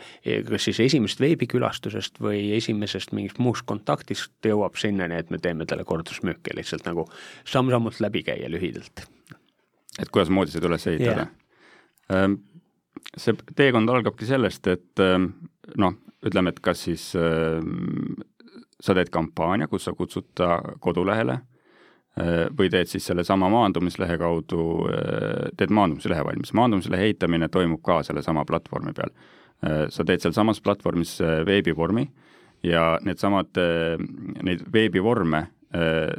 [0.50, 5.88] kas siis esimesest veebikülastusest või esimesest mingist muust kontaktist jõuab sinnani, et me teeme talle
[5.88, 7.08] kordusmüüki lihtsalt nagu
[7.48, 9.06] samm-sammult läbi käia lühidalt
[10.02, 11.43] et kuidasmoodi seda üles ehitada yeah.?
[12.12, 12.38] Ehm,
[13.18, 15.30] see teekond algabki sellest, et ehm,
[15.80, 18.20] noh, ütleme, et kas siis ehm,
[18.84, 21.40] sa teed kampaania, kus sa kutsud ta kodulehele
[22.54, 24.64] või teed siis sellesama maandumislehe kaudu,
[25.58, 26.52] teed maandumislehe valmis.
[26.54, 29.10] maandumislehe ehitamine toimub ka sellesama platvormi peal.
[29.90, 32.06] sa teed sealsamas platvormis veebivormi
[32.64, 33.58] ja needsamad,
[34.44, 35.48] neid veebivorme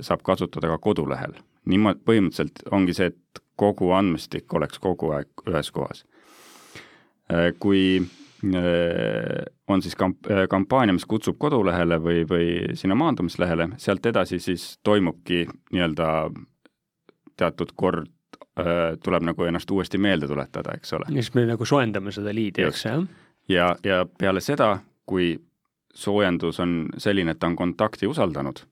[0.01, 1.39] saab kasutada ka kodulehel.
[1.65, 6.05] niimoodi, põhimõtteliselt ongi see, et kogu andmestik oleks kogu aeg ühes kohas.
[7.33, 13.71] Äh, kui äh, on siis kamp-, äh, kampaania, mis kutsub kodulehele või, või sinna maandumislehele,
[13.81, 16.11] sealt edasi siis toimubki nii-öelda
[17.37, 18.11] teatud kord
[19.03, 21.09] tuleb nagu ennast uuesti meelde tuletada, eks ole.
[21.11, 23.01] ja siis me nagu soojendame seda liidi, eks, jah?
[23.51, 24.77] ja, ja peale seda,
[25.11, 25.33] kui
[25.91, 28.63] soojendus on selline, et ta on kontakti usaldanud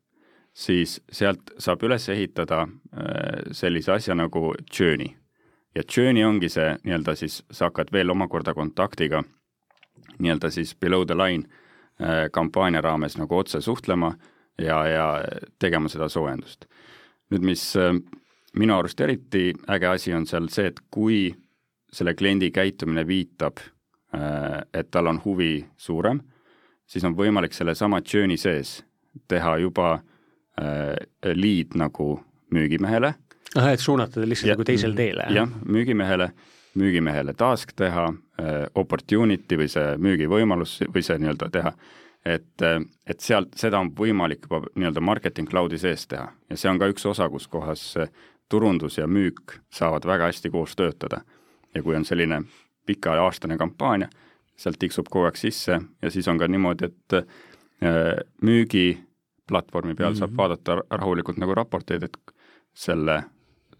[0.55, 5.15] siis sealt saab üles ehitada äh, sellise asja nagu journey.
[5.75, 9.23] ja journey ongi see nii-öelda siis, sa hakkad veel omakorda kontaktiga
[10.19, 11.49] nii-öelda siis below the line
[12.01, 14.15] äh, kampaania raames nagu otse suhtlema
[14.59, 15.07] ja, ja
[15.59, 16.67] tegema seda soojendust.
[17.31, 17.97] nüüd, mis äh,
[18.55, 21.33] minu arust eriti äge asi on seal see, et kui
[21.93, 23.61] selle kliendi käitumine viitab,
[24.73, 26.21] et tal on huvi suurem,
[26.89, 28.83] siis on võimalik sellesama journey sees
[29.29, 29.99] teha juba
[30.61, 30.97] äh,
[31.35, 32.15] lead nagu
[32.53, 33.15] müügimehele.
[33.55, 35.27] ahah, et suunata ta lihtsalt ja, nagu teisele teele?
[35.31, 36.31] jah, müügimehele,
[36.75, 38.09] müügimehele task teha
[38.41, 41.75] äh,, opportunity või see müügivõimalus või see nii-öelda teha
[42.25, 42.63] et,
[43.07, 46.89] et sealt, seda on võimalik juba nii-öelda marketing cloud'i sees teha ja see on ka
[46.93, 47.83] üks osa, kus kohas
[48.53, 51.23] turundus ja müük saavad väga hästi koos töötada.
[51.75, 52.43] ja kui on selline
[52.87, 54.09] pikaaastane kampaania,
[54.57, 58.21] sealt tiksub kogu aeg sisse ja siis on ka niimoodi, et äh,
[59.53, 60.19] müügiplatvormi peal mm -hmm.
[60.19, 60.37] saab mhm.
[60.37, 62.17] vaadata rahulikult nagu raporteid, et
[62.75, 63.25] selle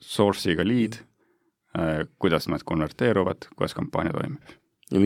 [0.01, 0.95] source'iga lead,
[1.79, 4.43] äh, kuidas nad konverteeruvad, kuidas kampaania toimib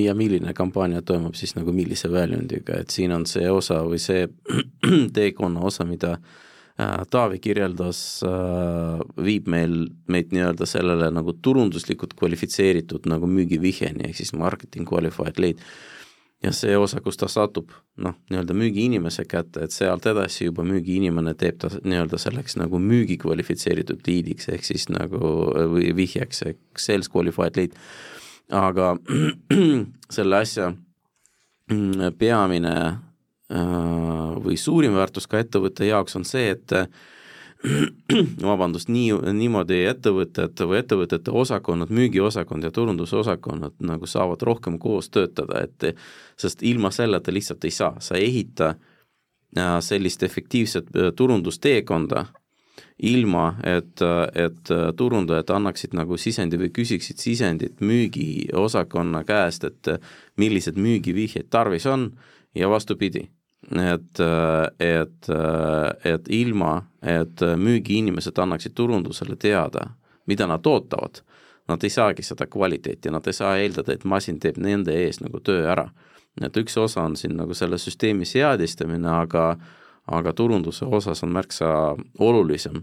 [0.05, 4.29] ja milline kampaania toimub siis nagu millise väljundiga, et siin on see osa või see
[5.19, 13.07] teekonna osa, mida äh, Taavi kirjeldas äh,, viib meil, meid nii-öelda sellele nagu turunduslikult kvalifitseeritud
[13.07, 15.59] nagu müügivihjeni, ehk siis marketing qualified lead.
[16.47, 21.35] Ja see osa, kus ta satub noh, nii-öelda müügiinimese kätte, et sealt edasi juba müügiinimene
[21.39, 25.33] teeb ta nii-öelda selleks nagu müügi kvalifitseeritud liidiks, ehk siis nagu
[25.75, 26.45] või vihjeks,
[26.79, 27.75] sales qualified lead.
[28.55, 28.95] Aga
[30.17, 36.79] selle asja mm, peamine äh, või suurim väärtus ka ettevõtte jaoks on see, et
[38.51, 45.65] vabandust, nii, niimoodi ettevõtted või ettevõtete osakonnad, müügiosakond ja turundusosakonnad nagu saavad rohkem koos töötada,
[45.65, 45.97] et
[46.37, 52.27] sest ilma selleta lihtsalt ei saa, sa ei ehita äh, sellist efektiivset äh, turundusteekonda
[53.03, 54.01] ilma, et,
[54.35, 59.91] et turundajad annaksid nagu sisendi või küsiksid sisendit müügiosakonna käest, et
[60.41, 62.11] millised müügivihjeid tarvis on
[62.57, 63.27] ja vastupidi.
[63.71, 64.21] Et,
[64.81, 65.29] et,
[66.05, 69.89] et ilma, et müügiinimesed annaksid turundusele teada,
[70.27, 71.23] mida nad ootavad,
[71.69, 75.41] nad ei saagi seda kvaliteeti, nad ei saa eeldada, et masin teeb nende ees nagu
[75.43, 75.89] töö ära.
[76.43, 79.57] et üks osa on siin nagu selle süsteemi seadistamine, aga
[80.07, 81.69] aga turunduse osas on märksa
[82.19, 82.83] olulisem,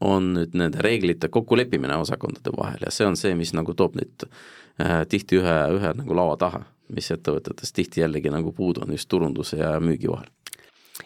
[0.00, 4.26] on nüüd nende reeglite kokkuleppimine osakondade vahel ja see on see, mis nagu toob nüüd
[4.26, 9.08] äh, tihti ühe, ühe nagu laua taha, mis ettevõtetes tihti jällegi nagu puudu on just
[9.08, 10.30] turunduse ja müügi vahel.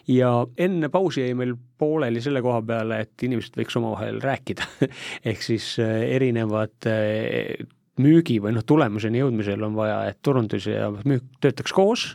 [0.07, 4.67] Ja enne pausi jäi meil pooleli selle koha peale, et inimesed võiks omavahel rääkida.
[5.29, 7.67] Ehk siis äh, erinevad äh,
[8.01, 12.07] müügi või noh, tulemuseni jõudmisel on vaja, et turundus ja müük töötaks koos.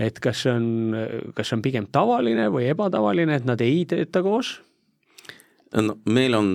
[0.00, 0.68] Et kas see on,
[1.36, 4.56] kas see on pigem tavaline või ebatavaline, et nad ei tööta koos?
[5.72, 6.48] no meil on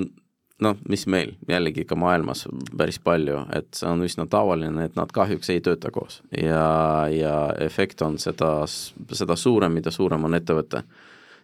[0.63, 2.45] noh, mis meil jällegi ka maailmas
[2.77, 7.35] päris palju, et see on üsna tavaline, et nad kahjuks ei tööta koos ja, ja
[7.63, 10.83] efekt on seda, seda suurem, mida suurem on ettevõte.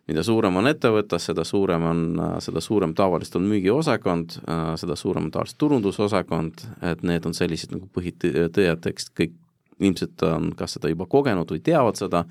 [0.08, 2.04] mida suurem on ettevõte, seda suurem on,
[2.44, 4.40] seda suurem tavaliselt on müügiosakond,
[4.78, 9.38] seda suurem on tavaliselt turundusosakond, et need on sellised nagu põhitõed, eks kõik
[9.80, 12.26] ilmselt on kas seda juba kogenud või teavad seda,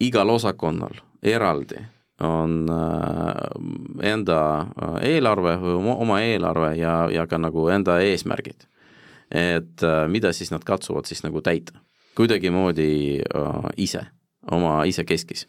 [0.00, 1.82] igal osakonnal eraldi
[2.20, 8.66] on äh, enda äh, eelarve või oma eelarve ja, ja ka nagu enda eesmärgid.
[9.30, 11.78] et äh, mida siis nad katsuvad siis nagu täita,
[12.16, 13.20] kuidagimoodi
[13.76, 14.06] ise,
[14.50, 15.46] oma isekeskis.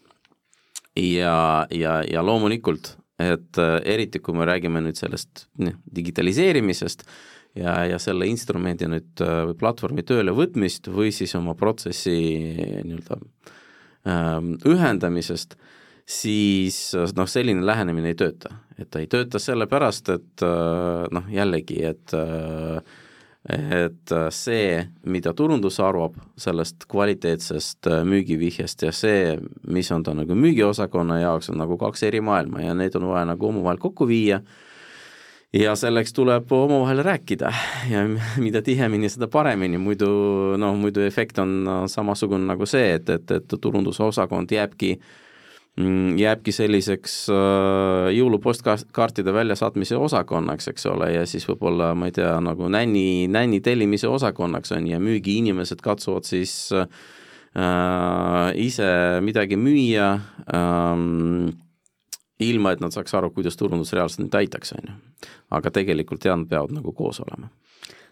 [0.96, 7.02] ja, ja, ja loomulikult, et eriti kui me räägime nüüd sellest noh, digitaliseerimisest,
[7.56, 12.14] ja, ja selle instrumendi nüüd või platvormi tööle võtmist või siis oma protsessi
[12.84, 13.18] nii-öelda
[14.06, 15.56] ähm, ühendamisest,
[16.10, 16.80] siis
[17.16, 18.56] noh, selline lähenemine ei tööta.
[18.80, 22.82] et ta ei tööta sellepärast, et äh, noh, jällegi, et äh,
[23.48, 31.22] et see, mida turundus arvab sellest kvaliteetsest müügivihjest ja see, mis on ta nagu müügiosakonna
[31.22, 34.42] jaoks, on nagu kaks eri maailma ja need on vaja nagu omavahel kokku viia.
[35.56, 37.48] Ja selleks tuleb omavahel rääkida.
[37.90, 38.04] Ja
[38.44, 40.10] mida tihemini, seda paremini, muidu
[40.60, 45.19] noh, muidu efekt on samasugune nagu see, et, et, et turundusosakond jääbki mm,
[46.20, 52.68] jääbki selliseks äh, jõulupostkaartide väljasaatmise osakonnaks, eks ole, ja siis võib-olla, ma ei tea, nagu
[52.72, 56.90] nänni, nänni tellimise osakonnaks on ja müügiinimesed katsuvad siis äh,
[58.60, 58.90] ise
[59.24, 60.10] midagi müüa
[60.54, 61.48] ähm,
[62.40, 64.98] ilma, et nad saaks aru, kuidas turundus reaalselt neid aitaks, on ju.
[65.56, 67.50] aga tegelikult jah, nad peavad nagu koos olema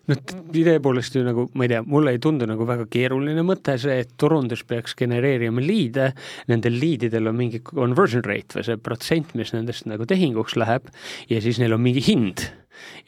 [0.09, 0.21] noh,
[0.57, 4.01] idee poolest ju nagu, ma ei tea, mulle ei tundu nagu väga keeruline mõte see,
[4.05, 6.13] et turundus peaks genereerima liide,
[6.51, 10.89] nendel liididel on mingi conversion rate või see protsent, mis nendest nagu tehinguks läheb
[11.31, 12.49] ja siis neil on mingi hind.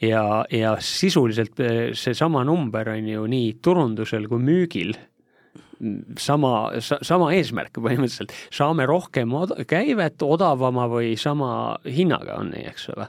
[0.03, 4.97] ja, ja sisuliselt eh, seesama number on ju nii turundusel kui müügil
[6.19, 12.89] sama, sama eesmärk põhimõtteliselt, saame rohkem od käivet odavama või sama hinnaga on nii, eks
[12.93, 13.07] ole.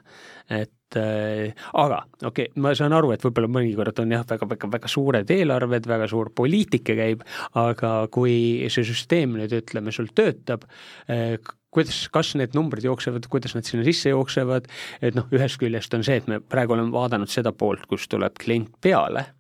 [0.49, 4.71] et äh, aga okei okay,, ma saan aru, et võib-olla mõnikord on jah, väga, väga,
[4.77, 7.27] väga suured eelarved, väga suur poliitika käib,
[7.59, 10.67] aga kui see süsteem nüüd ütleme, sul töötab
[11.11, 11.37] äh,,
[11.73, 14.69] kuidas, kas need numbrid jooksevad, kuidas nad sinna sisse jooksevad,
[15.01, 18.37] et noh, ühest küljest on see, et me praegu oleme vaadanud seda poolt, kus tuleb
[18.41, 19.31] klient peale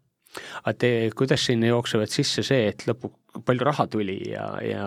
[0.62, 4.86] aga te, kuidas sinna jooksevad sisse see, et lõpuks palju raha tuli ja, ja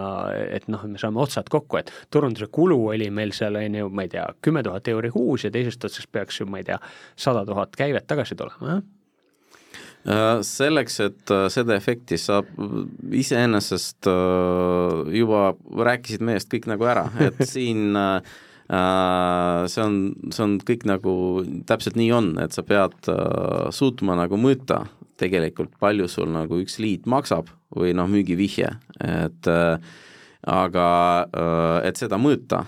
[0.53, 4.05] et noh, me saame otsad kokku, et turunduse kulu oli meil seal on ju, ma
[4.05, 6.77] ei tea, kümme tuhat euri kuus ja teisest otsast peaks ju, ma ei tea,
[7.17, 8.86] sada tuhat käivet tagasi tulema, jah?
[10.05, 12.45] Äh, selleks, et äh, seda efekti saab
[13.10, 15.55] iseenesest äh, juba
[15.88, 17.97] rääkisid meest kõik nagu ära, et siin
[18.65, 19.97] see on,
[20.34, 21.12] see on kõik nagu
[21.69, 23.10] täpselt nii on, et sa pead
[23.73, 24.79] suutma nagu mõõta
[25.21, 28.71] tegelikult, palju sul nagu üks liit maksab või noh, müügivihje,
[29.04, 29.49] et
[30.45, 30.88] aga
[31.88, 32.65] et seda mõõta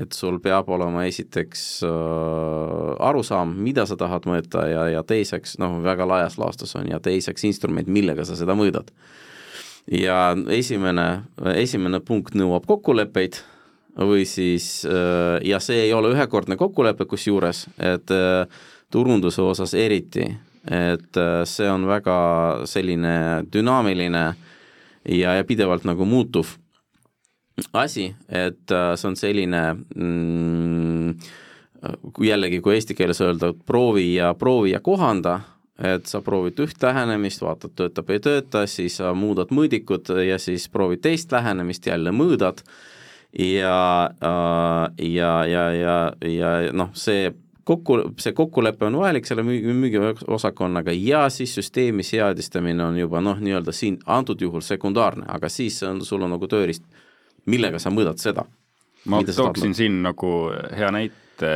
[0.00, 5.80] et sul peab olema esiteks äh, arusaam, mida sa tahad mõõta ja, ja teiseks, noh,
[5.84, 8.92] väga laias laastus on, ja teiseks instrument, millega sa seda mõõdad.
[9.90, 11.24] ja esimene,
[11.56, 13.40] esimene punkt nõuab kokkuleppeid
[13.98, 18.46] või siis äh,, ja see ei ole ühekordne kokkulepe kusjuures, et äh,
[18.90, 20.30] turunduse osas eriti,
[20.68, 22.16] et äh, see on väga
[22.68, 24.24] selline dünaamiline
[25.08, 26.56] ja, ja pidevalt nagu muutuv
[27.72, 31.14] asi, et äh, see on selline mm,
[32.24, 35.40] jällegi, kui eesti keeles öelda, proovi ja proovi ja kohanda,
[35.80, 40.68] et sa proovid üht lähenemist, vaatad, töötab, ei tööta, siis sa muudad mõõdikud ja siis
[40.72, 42.64] proovid teist lähenemist, jälle mõõdad.
[43.30, 45.96] Ja, äh, ja, ja, ja,
[46.26, 47.30] ja noh, see
[47.64, 53.38] kokku, see kokkulepe on vajalik selle müügi, müügiosakonnaga ja siis süsteemi seadistamine on juba noh,
[53.40, 56.84] nii-öelda siin antud juhul sekundaarne, aga siis on, sul on nagu tööriist
[57.48, 58.46] millega sa mõõdad seda?
[59.08, 61.52] ma tooksin siin nagu hea näite,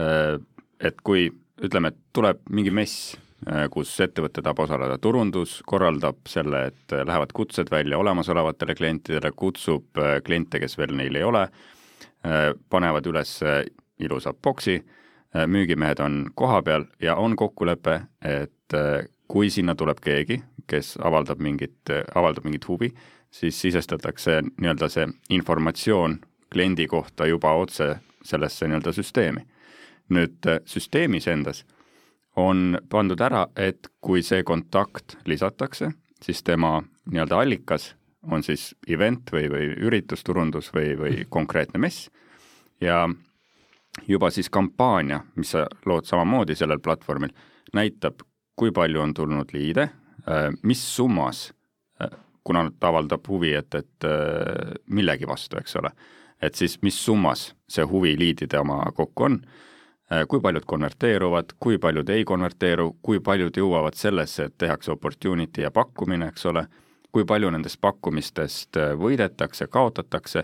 [0.00, 0.38] äh,
[0.80, 1.26] et kui
[1.62, 3.12] ütleme, et tuleb mingi mess,
[3.44, 10.00] äh, kus ettevõte tahab osaleda, turundus korraldab selle, et lähevad kutsed välja olemasolevatele klientidele, kutsub
[10.00, 11.46] äh, kliente, kes veel neil ei ole,
[12.70, 13.32] panevad üles
[13.98, 14.76] ilusa boksi,
[15.46, 18.74] müügimehed on kohapeal ja on kokkulepe, et
[19.28, 22.90] kui sinna tuleb keegi, kes avaldab mingit, avaldab mingit huvi,
[23.32, 26.18] siis sisestatakse nii-öelda see informatsioon
[26.52, 29.46] kliendi kohta juba otse sellesse nii-öelda süsteemi.
[30.12, 31.62] nüüd äh, süsteemis endas
[32.36, 39.32] on pandud ära, et kui see kontakt lisatakse, siis tema nii-öelda allikas on siis event
[39.32, 42.10] või, või üritusturundus või, või konkreetne mess
[42.80, 43.06] ja
[44.08, 47.32] juba siis kampaania, mis sa lood samamoodi sellel platvormil,
[47.76, 48.22] näitab,
[48.56, 49.88] kui palju on tulnud liide,
[50.28, 51.52] äh, mis summas
[52.02, 52.10] äh,
[52.44, 55.92] kuna ta avaldab huvi, et, et äh, millegi vastu, eks ole,
[56.42, 59.42] et siis mis summas see huvi liidide oma kokku on,
[60.28, 65.70] kui paljud konverteeruvad, kui paljud ei konverteeru, kui paljud jõuavad sellesse, et tehakse opportunity ja
[65.72, 66.66] pakkumine, eks ole,
[67.08, 70.42] kui palju nendest pakkumistest võidetakse, kaotatakse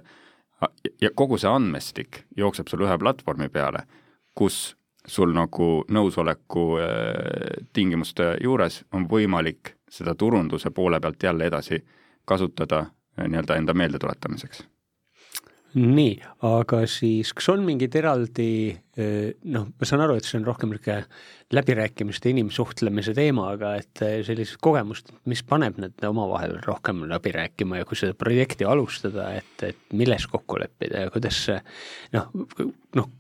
[1.01, 3.85] ja kogu see andmestik jookseb sul ühe platvormi peale,
[4.35, 6.65] kus sul nagu nõusoleku
[7.73, 11.81] tingimuste juures on võimalik seda turunduse poole pealt jälle edasi
[12.29, 12.85] kasutada
[13.19, 14.67] eh, nii-öelda enda meeldetuletamiseks
[15.79, 16.15] nii,
[16.49, 20.73] aga siis kas on mingid eraldi eh, noh, ma saan aru, et see on rohkem
[20.75, 21.05] niisugune
[21.55, 27.81] läbirääkimiste, inimsuhtlemise teema, aga et eh, sellist kogemust, mis paneb need omavahel rohkem läbi rääkima
[27.81, 31.59] ja kui seda projekti alustada, et, et milles kokku leppida ja kuidas see
[32.17, 32.31] noh,
[32.99, 33.11] noh,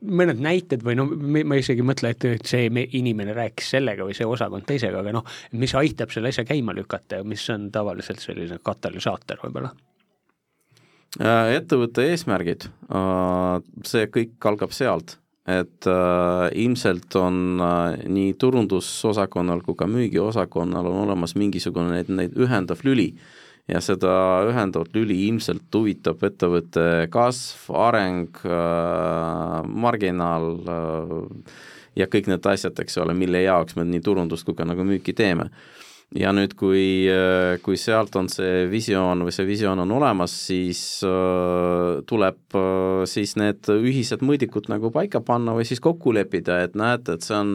[0.00, 4.28] mõned näited või no ma isegi ei mõtle, et see inimene rääkis sellega või see
[4.28, 8.60] osakond teisega, aga noh, mis aitab selle asja käima lükata ja mis on tavaliselt selline
[8.64, 9.74] katalüsaator võib-olla?
[11.18, 17.58] Äh, ettevõtte eesmärgid, äh, see kõik algab sealt, et äh, ilmselt on
[18.06, 23.08] nii turundusosakonnal kui ka müügiosakonnal on olemas mingisugune neid, neid ühendav lüli
[23.66, 24.12] ja seda
[24.52, 28.38] ühendavat lüli ilmselt huvitab ettevõtte kasv, areng
[29.66, 30.48] marginaal
[31.98, 35.14] ja kõik need asjad, eks ole, mille jaoks me nii turundust kui ka nagu müüki
[35.14, 35.50] teeme.
[36.18, 40.80] Ja nüüd, kui, äh, kui sealt on see visioon või see visioon on olemas, siis
[41.06, 46.74] äh, tuleb äh, siis need ühised mõõdikud nagu paika panna või siis kokku leppida, et
[46.78, 47.54] näete, et see on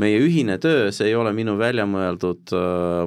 [0.00, 2.50] meie ühine töö, see ei ole minu välja mõeldud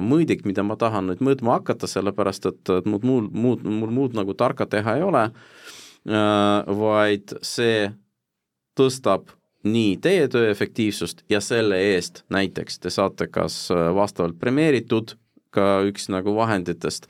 [0.00, 4.32] mõõdik, mida ma tahan nüüd mõõtma hakata, sellepärast et, mul muud, muud, mul muud nagu
[4.32, 5.26] tarka teha ei ole
[6.08, 7.90] vaid see
[8.78, 9.28] tõstab
[9.64, 15.16] nii teie töö efektiivsust ja selle eest näiteks te saate kas äh, vastavalt premeeritud,
[15.50, 17.08] ka üks nagu vahenditest,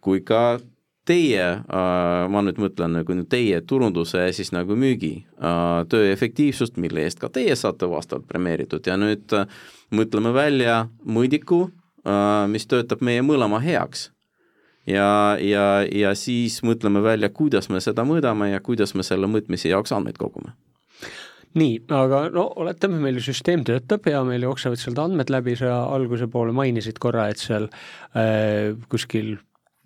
[0.00, 0.60] kui ka
[1.08, 6.80] teie, äh, ma nüüd mõtlen nagu teie turunduse ja siis nagu müügi äh, töö efektiivsust,
[6.80, 9.36] mille eest ka teie saate vastavalt premeeritud ja nüüd
[9.90, 11.68] mõtleme välja mõõdiku,
[12.48, 14.06] mis töötab meie mõlema heaks.
[14.88, 19.68] ja, ja, ja siis mõtleme välja, kuidas me seda mõõdame ja kuidas me selle mõõtmise
[19.68, 20.54] jaoks andmeid kogume
[21.58, 26.28] nii, aga no oletame, meil süsteem töötab ja meil jooksevad sealt andmed läbi, sa alguse
[26.30, 27.70] poole mainisid korra, et seal
[28.14, 29.38] äh, kuskil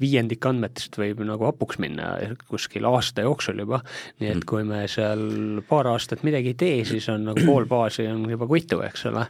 [0.03, 2.15] viiendik andmetest võib nagu hapuks minna
[2.51, 3.81] kuskil aasta jooksul juba,
[4.21, 8.09] nii et kui me seal paar aastat midagi ei tee, siis on nagu pool baasi
[8.11, 9.29] on juba kuitu, eks ole.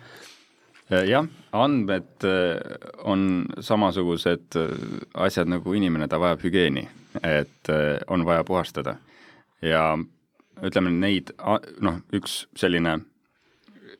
[1.09, 1.24] Jah,
[1.57, 2.59] andmed äh,
[3.09, 4.72] on samasugused äh,
[5.26, 6.85] asjad nagu inimene, ta vajab hügieeni,
[7.24, 8.99] et äh, on vaja puhastada.
[9.64, 9.97] ja
[10.63, 11.33] ütleme neid,
[11.81, 12.99] noh, üks selline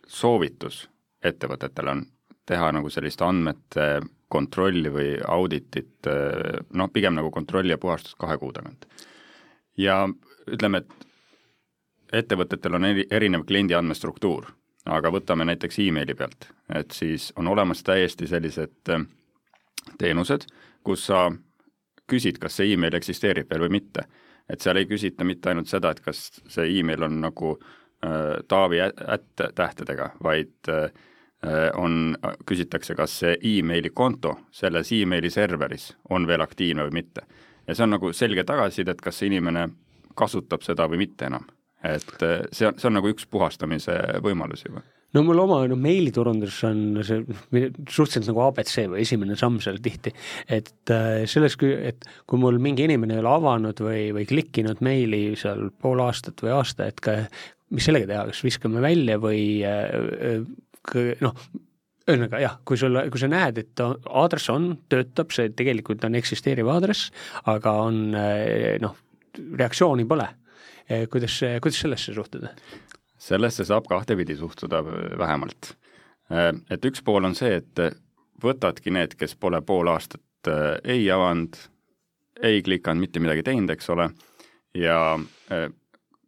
[0.07, 0.85] soovitus
[1.25, 2.05] ettevõtetele on
[2.47, 6.07] teha nagu sellist andmete kontrolli või auditit,
[6.75, 8.87] noh, pigem nagu kontrolli ja puhastust kahe kuu tagant.
[9.77, 10.09] ja
[10.47, 14.53] ütleme, et ettevõtetel on eri, erinev kliendi andmestruktuur
[14.85, 19.07] aga võtame näiteks emaili pealt, et siis on olemas täiesti sellised äh,
[19.99, 20.47] teenused,
[20.85, 21.31] kus sa
[22.11, 24.05] küsid, kas see email eksisteerib veel või mitte.
[24.51, 28.82] Et seal ei küsita mitte ainult seda, et kas see email on nagu äh, Taavi
[28.84, 30.90] ätt tähtedega, vaid äh,
[31.76, 32.16] on,
[32.49, 37.26] küsitakse, kas see emaili konto selles emaili serveris on veel aktiivne või mitte.
[37.66, 39.68] ja see on nagu selge tagasiside, et kas see inimene
[40.14, 41.45] kasutab seda või mitte enam
[41.84, 44.82] et äh, see on, see on nagu üks puhastamise võimalus juba
[45.15, 47.23] no mul oma no, meiliturundus on see
[47.91, 50.12] suhteliselt nagu abc või esimene samm seal tihti,
[50.51, 55.27] et äh, selles, et kui mul mingi inimene ei ole avanud või, või klikkinud meili
[55.41, 57.21] seal pool aastat või aasta, et ka
[57.75, 60.43] mis sellega teha, kas viskame välja või äh,
[61.25, 61.47] noh,
[62.05, 66.69] ühesõnaga jah, kui sul, kui sa näed, et aadress on, töötab, see tegelikult on eksisteeriv
[66.75, 67.09] aadress,
[67.51, 68.99] aga on äh, noh,
[69.35, 70.29] reaktsiooni pole
[70.85, 72.51] kuidas, kuidas sellesse suhtuda?
[73.25, 74.83] Sellesse saab kahtepidi suhtuda
[75.18, 75.75] vähemalt.
[76.31, 78.01] Eh, et üks pool on see, et
[78.45, 80.51] võtadki need, kes pole pool aastat
[80.85, 81.57] ei avanud,
[82.43, 84.11] ei klikanud, mitte midagi teinud, eks ole,
[84.77, 84.99] ja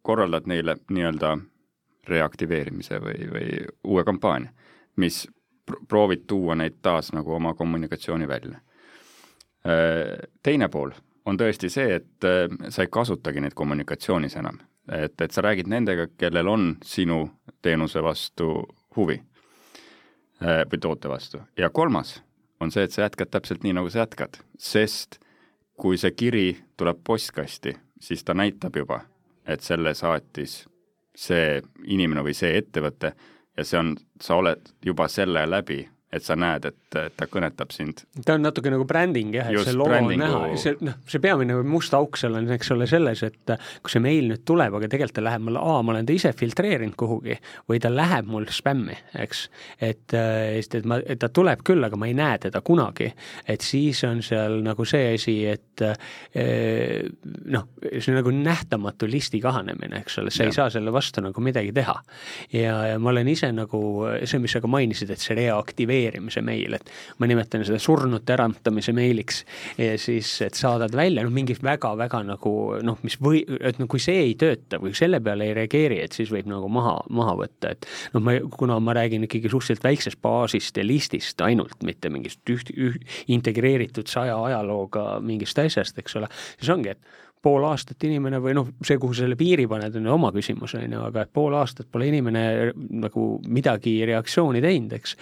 [0.01, 1.35] korraldad neile nii-öelda
[2.09, 3.51] reaktiveerimise või, või
[3.83, 4.49] uue kampaania,
[4.97, 5.27] mis
[5.91, 8.63] proovid tuua neid taas nagu oma kommunikatsiooni välja.
[10.41, 10.95] Teine pool
[11.27, 14.61] on tõesti see, et äh, sa ei kasutagi neid kommunikatsioonis enam.
[14.91, 17.25] Et, et sa räägid nendega, kellel on sinu
[17.61, 18.51] teenuse vastu
[18.95, 19.19] huvi
[20.41, 21.41] äh, või toote vastu.
[21.57, 22.21] ja kolmas
[22.59, 25.19] on see, et sa jätkad täpselt nii, nagu sa jätkad, sest
[25.77, 29.01] kui see kiri tuleb postkasti, siis ta näitab juba,
[29.45, 30.63] et selle saatis
[31.17, 33.13] see inimene või see ettevõte
[33.57, 35.83] ja see on, sa oled juba selle läbi
[36.13, 38.05] et sa näed, et ta kõnetab sind.
[38.25, 41.57] ta on natuke nagu bränding jah, et see logo on näha, see noh, see peamine
[41.67, 43.53] must auk seal on, eks ole, selles, et
[43.83, 46.31] kui see meil nüüd tuleb, aga tegelikult ta läheb mulle, aa, ma olen ta ise
[46.37, 47.35] filtreerinud kuhugi
[47.67, 48.95] või ta läheb mul spämmi,
[49.25, 49.43] eks.
[49.83, 53.11] et, sest et ma, et ta tuleb küll, aga ma ei näe teda kunagi.
[53.43, 55.83] et siis on seal nagu see asi, et
[57.51, 60.53] noh, see on nagu nähtamatu listi kahanemine, eks ole, sa ja.
[60.53, 61.99] ei saa selle vastu nagu midagi teha.
[62.55, 63.83] ja, ja ma olen ise nagu,
[64.23, 66.89] see, mis sa ka mainisid, et see reaktiveerimine, aktiveerimise meil, et
[67.19, 69.43] ma nimetan seda surnute ärandamise meiliks
[69.77, 72.53] ja siis, et saadad välja noh, mingi väga-väga nagu
[72.85, 76.13] noh, mis või, et no kui see ei tööta või selle peale ei reageeri, et
[76.17, 80.21] siis võib nagu maha, maha võtta, et noh, ma, kuna ma räägin ikkagi suhteliselt väiksest
[80.21, 86.29] baasist ja listist ainult, mitte mingist üht, üht integreeritud saja ajalooga mingist asjast, eks ole,
[86.59, 90.13] siis ongi, et pool aastat inimene või noh, see, kuhu selle piiri paned, on ju
[90.13, 92.43] oma küsimus, on ju, aga et pool aastat pole inimene
[93.03, 95.15] nagu midagi reaktsiooni teinud, eks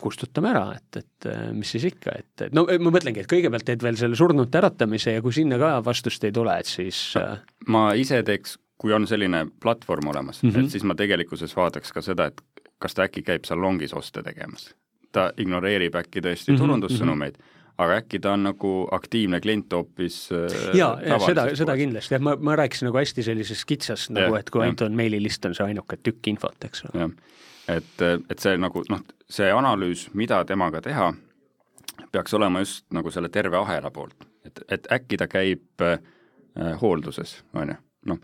[0.00, 3.66] kustutame ära, et, et äh, mis siis ikka, et, et no ma mõtlengi, et kõigepealt
[3.68, 7.40] teed veel selle surnute äratamise ja kui sinna ka vastust ei tule, et siis äh,
[7.72, 10.56] ma ise teeks, kui on selline platvorm olemas mm, -hmm.
[10.56, 10.72] et mhm.
[10.74, 12.42] siis ma tegelikkuses vaataks ka seda, et
[12.78, 14.74] kas ta äkki käib salongis oste tegemas.
[15.12, 16.60] ta ignoreerib äkki tõesti mm -hmm.
[16.60, 21.56] turundussõnumeid mm, -hmm aga äkki ta on nagu aktiivne klient hoopis äh, jaa, ja seda,
[21.56, 24.96] seda kindlasti, jah, ma, ma rääkisin nagu hästi sellisest kitsast nagu, et kui ainult on
[24.96, 27.10] meililist, on see ainuke tükk infot, eks ole
[27.68, 31.12] et, et see nagu noh, see analüüs, mida temaga teha,
[32.12, 35.98] peaks olema just nagu selle terve ahela poolt, et, et äkki ta käib äh,
[36.80, 37.78] hoolduses, on ju,
[38.12, 38.20] noh,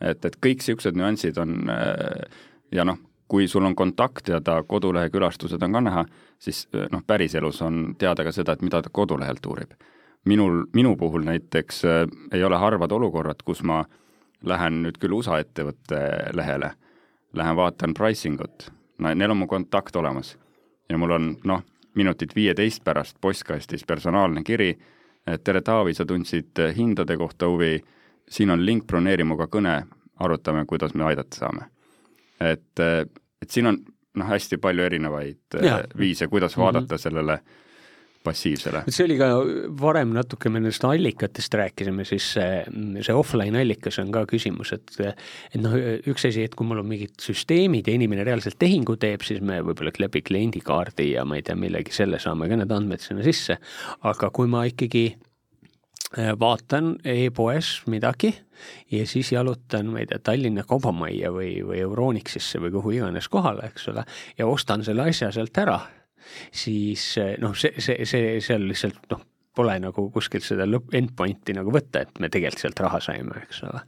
[0.00, 4.60] et, et kõik niisugused nüansid on äh, ja noh, kui sul on kontakt ja ta
[4.68, 6.04] kodulehe külastused on ka näha,
[6.38, 9.74] siis äh, noh, päriselus on teada ka seda, et mida ta kodulehelt uurib.
[10.24, 13.84] minul, minu puhul näiteks äh, ei ole harvad olukorrad, kus ma
[14.44, 15.98] lähen nüüd küll USA ettevõtte
[16.32, 16.74] lehele,
[17.32, 20.38] lähen vaatan pricing ut neil on mu kontakt olemas.
[20.88, 21.62] ja mul on noh,
[21.94, 24.78] minutit viieteist pärast postkastis personaalne kiri,
[25.26, 27.80] et tere, Taavi, sa tundsid hindade kohta huvi,
[28.28, 29.82] siin on link, broneeri minuga kõne,
[30.20, 31.64] arutame, kuidas me aidata saame.
[32.40, 32.80] et,
[33.42, 33.78] et siin on
[34.14, 35.82] noh, hästi palju erinevaid ja.
[35.98, 37.02] viise, kuidas vaadata mm -hmm.
[37.02, 37.38] sellele
[38.24, 38.84] passiivsele.
[38.88, 39.28] see oli ka
[39.80, 42.62] varem natuke, me nendest allikatest rääkisime, siis see,
[43.04, 45.76] see offline allikas on ka küsimus, et et noh,
[46.10, 49.60] üks asi, et kui mul on mingid süsteemid ja inimene reaalselt tehingu teeb, siis me
[49.64, 53.58] võib-olla läbi kliendikaardi ja ma ei tea, millegi selle saame ka need andmed sinna sisse,
[54.08, 55.04] aga kui ma ikkagi
[56.18, 58.32] äh, vaatan e-poes midagi
[58.92, 63.68] ja siis jalutan, ma ei tea, Tallinna Kaubamajja või, või Euronixisse või kuhu iganes kohale,
[63.72, 64.06] eks ole,
[64.38, 65.82] ja ostan selle asja sealt ära
[66.52, 69.22] siis eh, noh, see, see, see seal lihtsalt noh,
[69.54, 73.62] pole nagu kuskilt seda lõpp, endpoint'i nagu võtta, et me tegelikult sealt raha saime, eks
[73.68, 73.84] ole.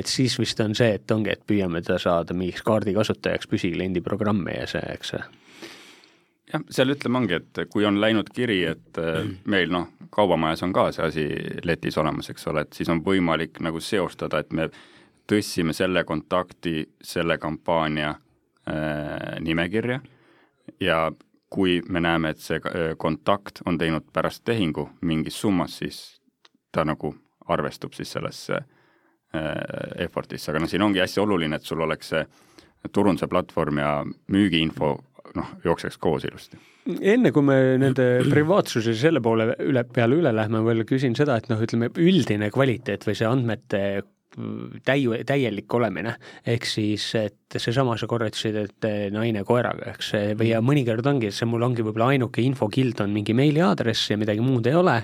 [0.00, 4.56] et siis vist on see, et ongi, et püüame ta saada mingiks kaardikasutajaks püsikliendi programmi
[4.56, 9.72] ja see, eks jah, seal ütleme ongi, et kui on läinud kiri, et eh, meil
[9.72, 11.26] noh, kaubamajas on ka see asi
[11.66, 14.70] letis olemas, eks ole, et siis on võimalik nagu seostada, et me
[15.30, 20.00] tõstsime selle kontakti selle kampaania äh, nimekirja
[20.82, 21.00] ja
[21.50, 26.20] kui me näeme, et see äh, kontakt on teinud pärast tehingu mingis summas, siis
[26.72, 27.12] ta nagu
[27.50, 32.24] arvestub siis sellesse äh, effort'isse, aga noh, siin ongi hästi oluline, et sul oleks see
[32.94, 33.90] turunduse platvorm ja
[34.32, 34.92] müügiinfo
[35.36, 36.58] noh, jookseks koos ilusti.
[37.00, 41.50] enne kui me nende privaatsuse selle poole üle, peale üle lähme, veel küsin seda, et
[41.50, 43.82] noh, ütleme üldine kvaliteet või see andmete
[44.86, 46.14] täi-, täielik olemine,
[46.46, 51.30] ehk siis, et seesama, sa korra ütlesid, et naine koeraga, eks, või ja mõnikord ongi,
[51.30, 54.96] et see mul ongi võib-olla ainuke infokild on mingi meiliaadress ja midagi muud ei ole,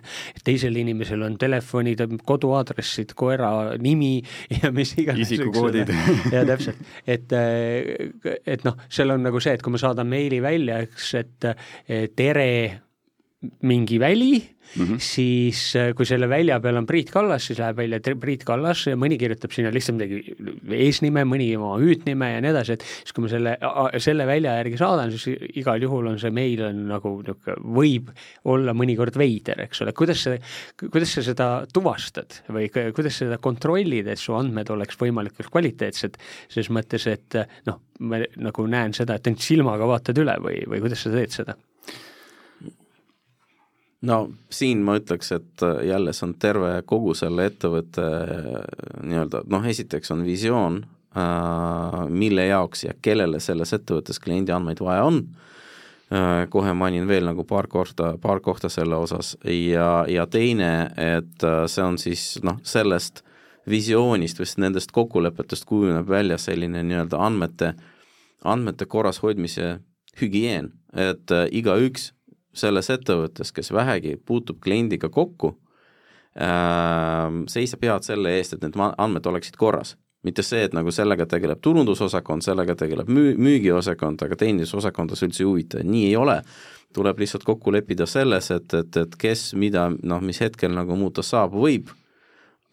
[0.47, 3.51] teisel inimesel on telefonid, koduaadressid, koera
[3.83, 4.21] nimi
[4.61, 5.27] ja mis iganes.
[5.27, 5.93] isikukoodid.
[6.35, 6.81] ja täpselt,
[7.17, 11.53] et, et noh, seal on nagu see, et kui ma saadan meili välja, eks, et
[12.17, 12.51] tere
[13.63, 14.39] mingi väli
[14.77, 14.99] mm, -hmm.
[14.99, 18.97] siis äh, kui selle välja peal on Priit Kallas, siis läheb välja Priit Kallas ja
[18.97, 20.35] mõni kirjutab sinna lihtsalt midagi
[20.73, 23.53] eesnime, mõni oma hüüdnime ja nii edasi, et siis kui ma selle,
[24.01, 28.11] selle välja järgi saadan, siis igal juhul on see meil on nagu niisugune, võib
[28.49, 30.39] olla mõnikord veider, eks ole, kuidas sa,
[30.81, 36.17] kuidas sa seda tuvastad või kuidas sa seda kontrollid, et su andmed oleks võimalikult kvaliteetsed,
[36.49, 40.81] ses mõttes, et noh, ma nagu näen seda, et ainult silmaga vaatad üle või, või
[40.89, 41.61] kuidas sa teed seda?
[44.05, 44.19] No
[44.53, 48.61] siin ma ütleks, et äh, jälle see on terve kogu selle ettevõtte äh,
[49.07, 50.83] nii-öelda noh, esiteks on visioon,
[51.17, 55.27] äh, mille jaoks ja kellele selles ettevõttes kliendi andmeid vaja on,
[56.55, 59.33] kohe mainin veel nagu paar korda, paar kohta selle osas.
[59.43, 63.25] Ja, ja teine, et see on siis noh, sellest
[63.67, 67.73] visioonist või nendest kokkulepetest kujuneb välja selline nii-öelda andmete,
[68.47, 69.81] andmete korras hoidmise
[70.23, 72.13] hügieen, et igaüks
[72.57, 75.55] selles ettevõttes, kes vähegi puutub kliendiga kokku
[76.41, 79.97] äh,, seisab head selle eest, et need andmed oleksid korras.
[80.27, 85.45] mitte see, et nagu sellega tegeleb turundusosakond, sellega tegeleb müü-, müügiosakond, aga teenindusosakond see üldse
[85.45, 86.41] ei huvita, nii ei ole.
[86.95, 91.23] tuleb lihtsalt kokku leppida selles, et, et, et kes mida noh, mis hetkel nagu muuta
[91.23, 91.91] saab, võib,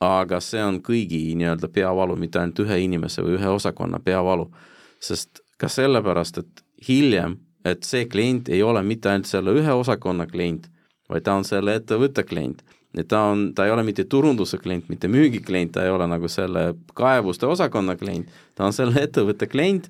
[0.04, 4.50] aga see on kõigi nii-öelda peavalu, mitte ainult ühe inimese või ühe osakonna peavalu.
[5.00, 10.28] sest ka sellepärast, et hiljem et see klient ei ole mitte ainult selle ühe osakonna
[10.30, 10.68] klient,
[11.10, 12.64] vaid ta on selle ettevõtte klient.
[12.94, 16.30] et ta on, ta ei ole mitte turunduse klient, mitte müügiklient, ta ei ole nagu
[16.30, 19.90] selle kaebuste osakonna klient, ta on selle ettevõtte klient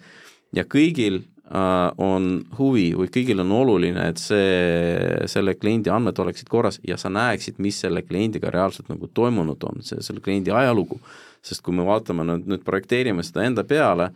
[0.56, 6.48] ja kõigil äh, on huvi või kõigil on oluline, et see, selle kliendi andmed oleksid
[6.48, 11.02] korras ja sa näeksid, mis selle kliendiga reaalselt nagu toimunud on, see, selle kliendi ajalugu.
[11.44, 14.14] sest kui me vaatame nüüd, nüüd projekteerime seda enda peale,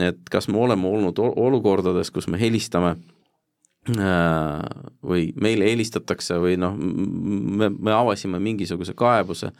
[0.00, 2.94] et kas me oleme olnud olukordades, kus me helistame
[3.92, 4.66] äh,
[5.04, 9.52] või meile helistatakse või noh, me, me avasime mingisuguse kaebuse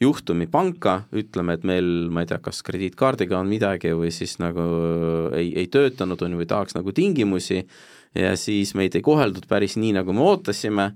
[0.00, 4.64] juhtumi panka, ütleme, et meil, ma ei tea, kas krediitkaardiga on midagi või siis nagu
[5.32, 7.62] ei, ei töötanud, on ju, või tahaks nagu tingimusi
[8.16, 10.90] ja siis meid ei koheldud päris nii, nagu me ootasime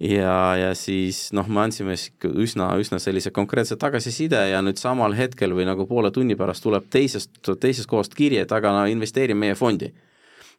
[0.00, 5.54] ja, ja siis noh, me andsime üsna, üsna sellise konkreetse tagasiside ja nüüd samal hetkel
[5.54, 9.54] või nagu poole tunni pärast tuleb teisest, teisest kohast kiri, et aga no investeeri meie
[9.58, 9.92] fondi.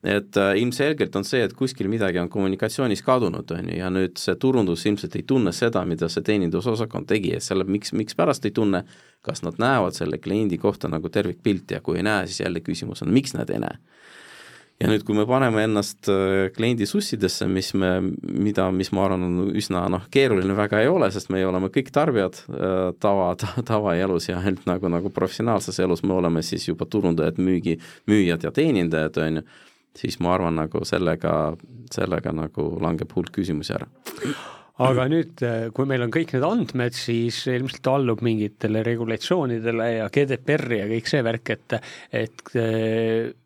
[0.06, 4.20] et äh, ilmselgelt on see, et kuskil midagi on kommunikatsioonis kadunud, on ju, ja nüüd
[4.22, 8.54] see turundus ilmselt ei tunne seda, mida see teenindusosakond tegi, et selle, miks, mikspärast ei
[8.54, 8.84] tunne,
[9.26, 13.02] kas nad näevad selle kliendi kohta nagu tervikpilti ja kui ei näe, siis jälle küsimus
[13.02, 13.80] on, miks nad ei näe
[14.82, 19.24] ja nüüd, kui me paneme ennast äh, kliendi sussidesse, mis me, mida, mis ma arvan,
[19.28, 23.54] on üsna noh, keeruline väga ei ole, sest me oleme kõik tarbijad äh, tava ta,,
[23.70, 27.78] tavaelus ja ainult nagu, nagu professionaalses elus me oleme siis juba turundajad, müügi,
[28.12, 29.46] müüjad ja teenindajad, on ju,
[29.96, 31.56] siis ma arvan, nagu sellega,
[31.96, 33.88] sellega nagu langeb hulk küsimusi ära
[34.84, 35.44] aga nüüd,
[35.76, 41.12] kui meil on kõik need andmed, siis ilmselt allub mingitele regulatsioonidele ja GDPR-i ja kõik
[41.12, 41.78] see värk, et,
[42.24, 42.56] et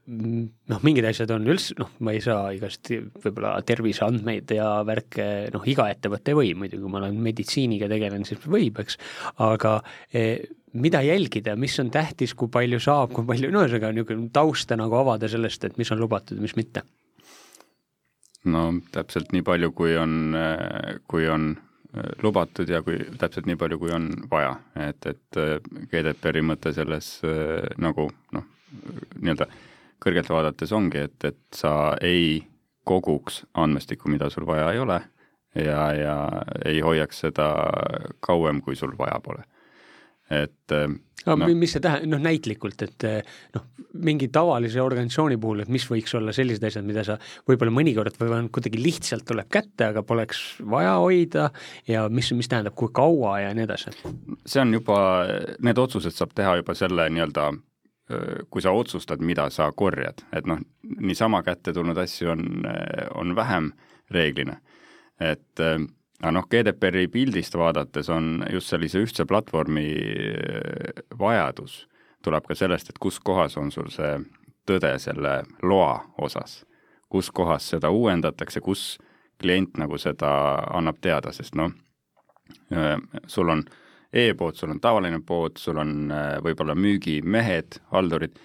[0.10, 5.66] noh, mingid asjad on üldse, noh, ma ei saa igast võib-olla terviseandmeid ja värke, noh,
[5.70, 8.98] iga ettevõte ei või, muidugi kui ma olen meditsiiniga tegelen, siis võib, eks,
[9.46, 9.76] aga
[10.14, 14.78] eh, mida jälgida, mis on tähtis, kui palju saab, kui palju, no ühesõnaga niisugune tausta
[14.80, 16.86] nagu avada sellest, et mis on lubatud ja mis mitte?
[18.46, 18.62] No
[18.94, 20.36] täpselt nii palju, kui on,
[21.08, 21.52] kui on
[22.24, 25.40] lubatud ja kui täpselt nii palju, kui on vaja, et, et
[25.92, 27.18] GDPR-i mõte selles
[27.82, 28.46] nagu noh,
[29.20, 29.50] nii-öelda
[30.00, 32.44] kõrgelt vaadates ongi, et, et sa ei
[32.88, 35.00] koguks andmestikku, mida sul vaja ei ole
[35.56, 36.16] ja, ja
[36.66, 37.50] ei hoiaks seda
[38.26, 39.44] kauem, kui sul vaja pole.
[40.30, 40.74] Et
[41.26, 43.06] aga no, mis see tähendab, noh näitlikult, et
[43.56, 43.66] noh,
[44.06, 47.18] mingi tavalise organisatsiooni puhul, et mis võiks olla sellised asjad, mida sa
[47.50, 51.50] võib-olla mõnikord või kuidagi lihtsalt tuleb kätte, aga poleks vaja hoida
[51.90, 53.96] ja mis, mis tähendab, kui kaua ja nii edasi?
[54.46, 55.00] see on juba,
[55.66, 57.52] need otsused saab teha juba selle nii-öelda
[58.50, 60.58] kui sa otsustad, mida sa korjad, et noh,
[60.98, 62.46] niisama kätte tulnud asju on,
[63.22, 63.72] on vähem
[64.10, 64.58] reeglina.
[65.20, 65.62] et
[66.22, 69.88] aga noh, GDPR-i pildist vaadates on just sellise ühtse platvormi
[71.20, 71.86] vajadus,
[72.24, 74.18] tuleb ka sellest, et kus kohas on sul see
[74.68, 76.66] tõde selle loa osas.
[77.10, 79.00] kus kohas seda uuendatakse, kus
[79.42, 80.30] klient nagu seda
[80.78, 81.72] annab teada, sest noh,
[83.26, 83.78] sul on äh,
[84.14, 88.38] e-pood, sul on tavaline pood, sul on äh, võib-olla müügimehed, haldurid,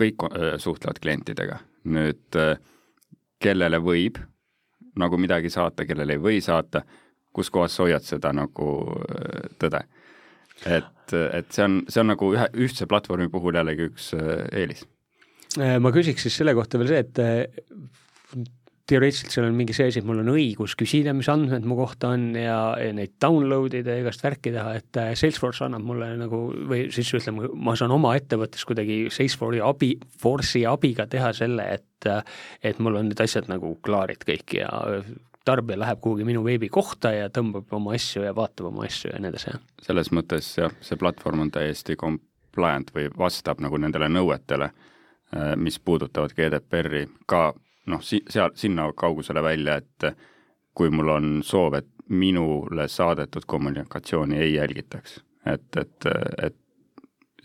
[0.00, 1.60] kõik äh, suhtlevad klientidega.
[1.90, 2.58] nüüd äh,
[3.40, 4.18] kellele võib
[5.00, 6.82] nagu midagi saata, kellele ei või saata,
[7.32, 8.70] kus kohas sa hoiad seda nagu
[9.60, 9.84] tõde.
[10.66, 14.84] et, et see on, see on nagu ühe, ühtse platvormi puhul jällegi üks eelis.
[15.56, 17.22] ma küsiks siis selle kohta veel see, et
[18.90, 22.12] teoreetiliselt seal on mingi see asi, et mul on õigus küsida, mis andmed mu kohta
[22.16, 26.10] on ja, ja neid download ida ja igast värki teha, et äh, Salesforce annab mulle
[26.18, 31.66] nagu või siis ütleme, ma saan oma ettevõttes kuidagi Salesforce'i abi, Force'i abiga teha selle,
[31.78, 32.22] et äh,
[32.66, 34.70] et mul on need asjad nagu klaarid kõik ja
[35.44, 39.32] tarbija läheb kuhugi minu veebikohta ja tõmbab oma asju ja vaatab oma asju ja nii
[39.32, 39.62] edasi, jah.
[39.86, 45.80] selles mõttes jah, see platvorm on täiesti compliant või vastab nagu nendele nõuetele, äh, mis
[45.80, 47.50] puudutavad GDPR-i, ka
[47.90, 50.12] noh, si-, seal, sinna kaugusele välja, et
[50.76, 56.10] kui mul on soov, et minule saadetud kommunikatsiooni ei jälgitaks, et, et,
[56.42, 56.59] et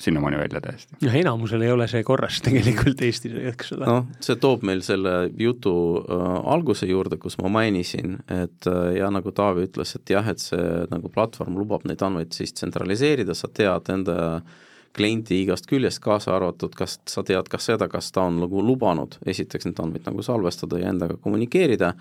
[0.02, 0.98] sinnamaani välja täiesti.
[1.02, 3.88] noh, enamusel ei ole see korras tegelikult Eestis, eks ole.
[3.88, 9.10] noh, see toob meil selle jutu äh, alguse juurde, kus ma mainisin, et äh, ja
[9.14, 13.52] nagu Taavi ütles, et jah, et see nagu platvorm lubab neid andmeid siis tsentraliseerida, sa
[13.52, 14.56] tead enda äh,
[14.96, 19.18] kliendi igast küljest, kaasa arvatud, kas sa tead ka seda, kas ta on nagu lubanud
[19.28, 21.94] esiteks neid andmeid nagu salvestada ja endaga kommunikeerida,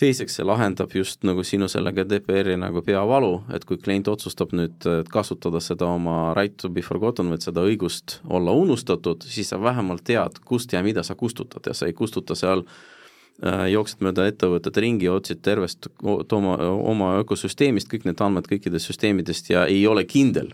[0.00, 4.86] teiseks see lahendab just nagu sinu selle GDPR-i nagu peavalu, et kui klient otsustab nüüd
[5.12, 10.06] kasutada seda oma right to be forgotten või seda õigust olla unustatud, siis sa vähemalt
[10.08, 11.68] tead, kust ja mida sa kustutad.
[11.68, 17.92] Ja sa ei kustuta seal äh, jooksed mööda ettevõtet ringi, otsid tervest oma, oma ökosüsteemist
[17.92, 20.52] kõik need andmed kõikidest süsteemidest ja ei ole kindel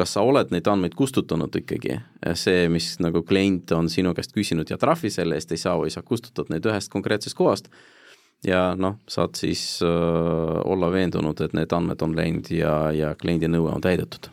[0.00, 1.98] kas sa oled neid andmeid kustutanud ikkagi,
[2.38, 5.90] see, mis nagu klient on sinu käest küsinud ja trahvi selle eest ei saa või
[5.92, 7.68] sa kustutad neid ühest konkreetsest kohast
[8.46, 9.90] ja noh, saad siis äh,
[10.64, 14.30] olla veendunud, et need andmed on läinud ja, ja kliendi nõue on täidetud.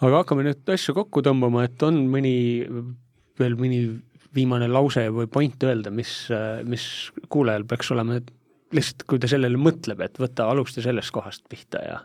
[0.00, 2.36] aga hakkame nüüd asju kokku tõmbama, et on mõni,
[3.40, 3.84] veel mõni
[4.34, 6.24] viimane lause või point öelda, mis,
[6.66, 6.86] mis
[7.30, 8.32] kuulajal peaks olema, et
[8.74, 12.00] lihtsalt kui ta sellele mõtleb, et võta, alusta sellest kohast pihta ja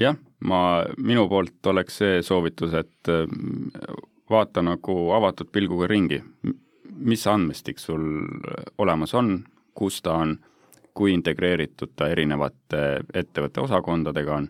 [0.00, 0.16] jah,
[0.46, 0.60] ma,
[0.96, 3.70] minu poolt oleks see soovitus, et mm,
[4.30, 6.20] vaata nagu avatud pilguga ringi,
[7.00, 8.04] mis andmestik sul
[8.80, 9.40] olemas on,
[9.74, 10.36] kus ta on,
[10.94, 14.48] kui integreeritud ta erinevate ettevõtte osakondadega on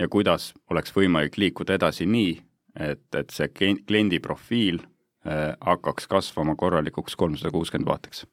[0.00, 2.32] ja kuidas oleks võimalik liikuda edasi nii,
[2.80, 8.26] et, et see kliendi profiil äh, hakkaks kasvama korralikuks kolmsada kuuskümmend vaateks?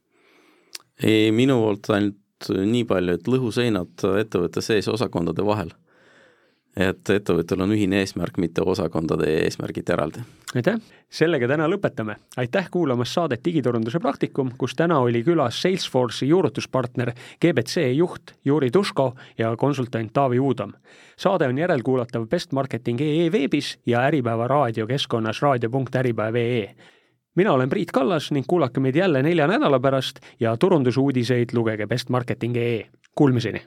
[1.02, 2.16] ei, minu poolt ainult
[2.48, 5.72] nii palju, et lõhuseinad ettevõtte sees osakondade vahel
[6.76, 10.22] et ettevõttel on ühine eesmärk, mitte osakondade eesmärgid eraldi.
[10.54, 10.78] aitäh,
[11.10, 12.16] sellega täna lõpetame.
[12.36, 19.14] aitäh kuulamast saadet Digiturunduse praktikum, kus täna oli külas Salesforce'i juurutuspartner GBC juht Juri Tuško
[19.38, 20.72] ja konsultant Taavi Uudam.
[21.16, 26.74] saade on järelkuulatav bestmarketing.ee veebis ja Äripäeva raadiokeskkonnas raadio.äripäev.ee
[27.34, 32.86] mina olen Priit Kallas ning kuulake meid jälle nelja nädala pärast ja turundusuudiseid lugege bestmarketing.ee.
[33.14, 33.62] Kuulmiseni!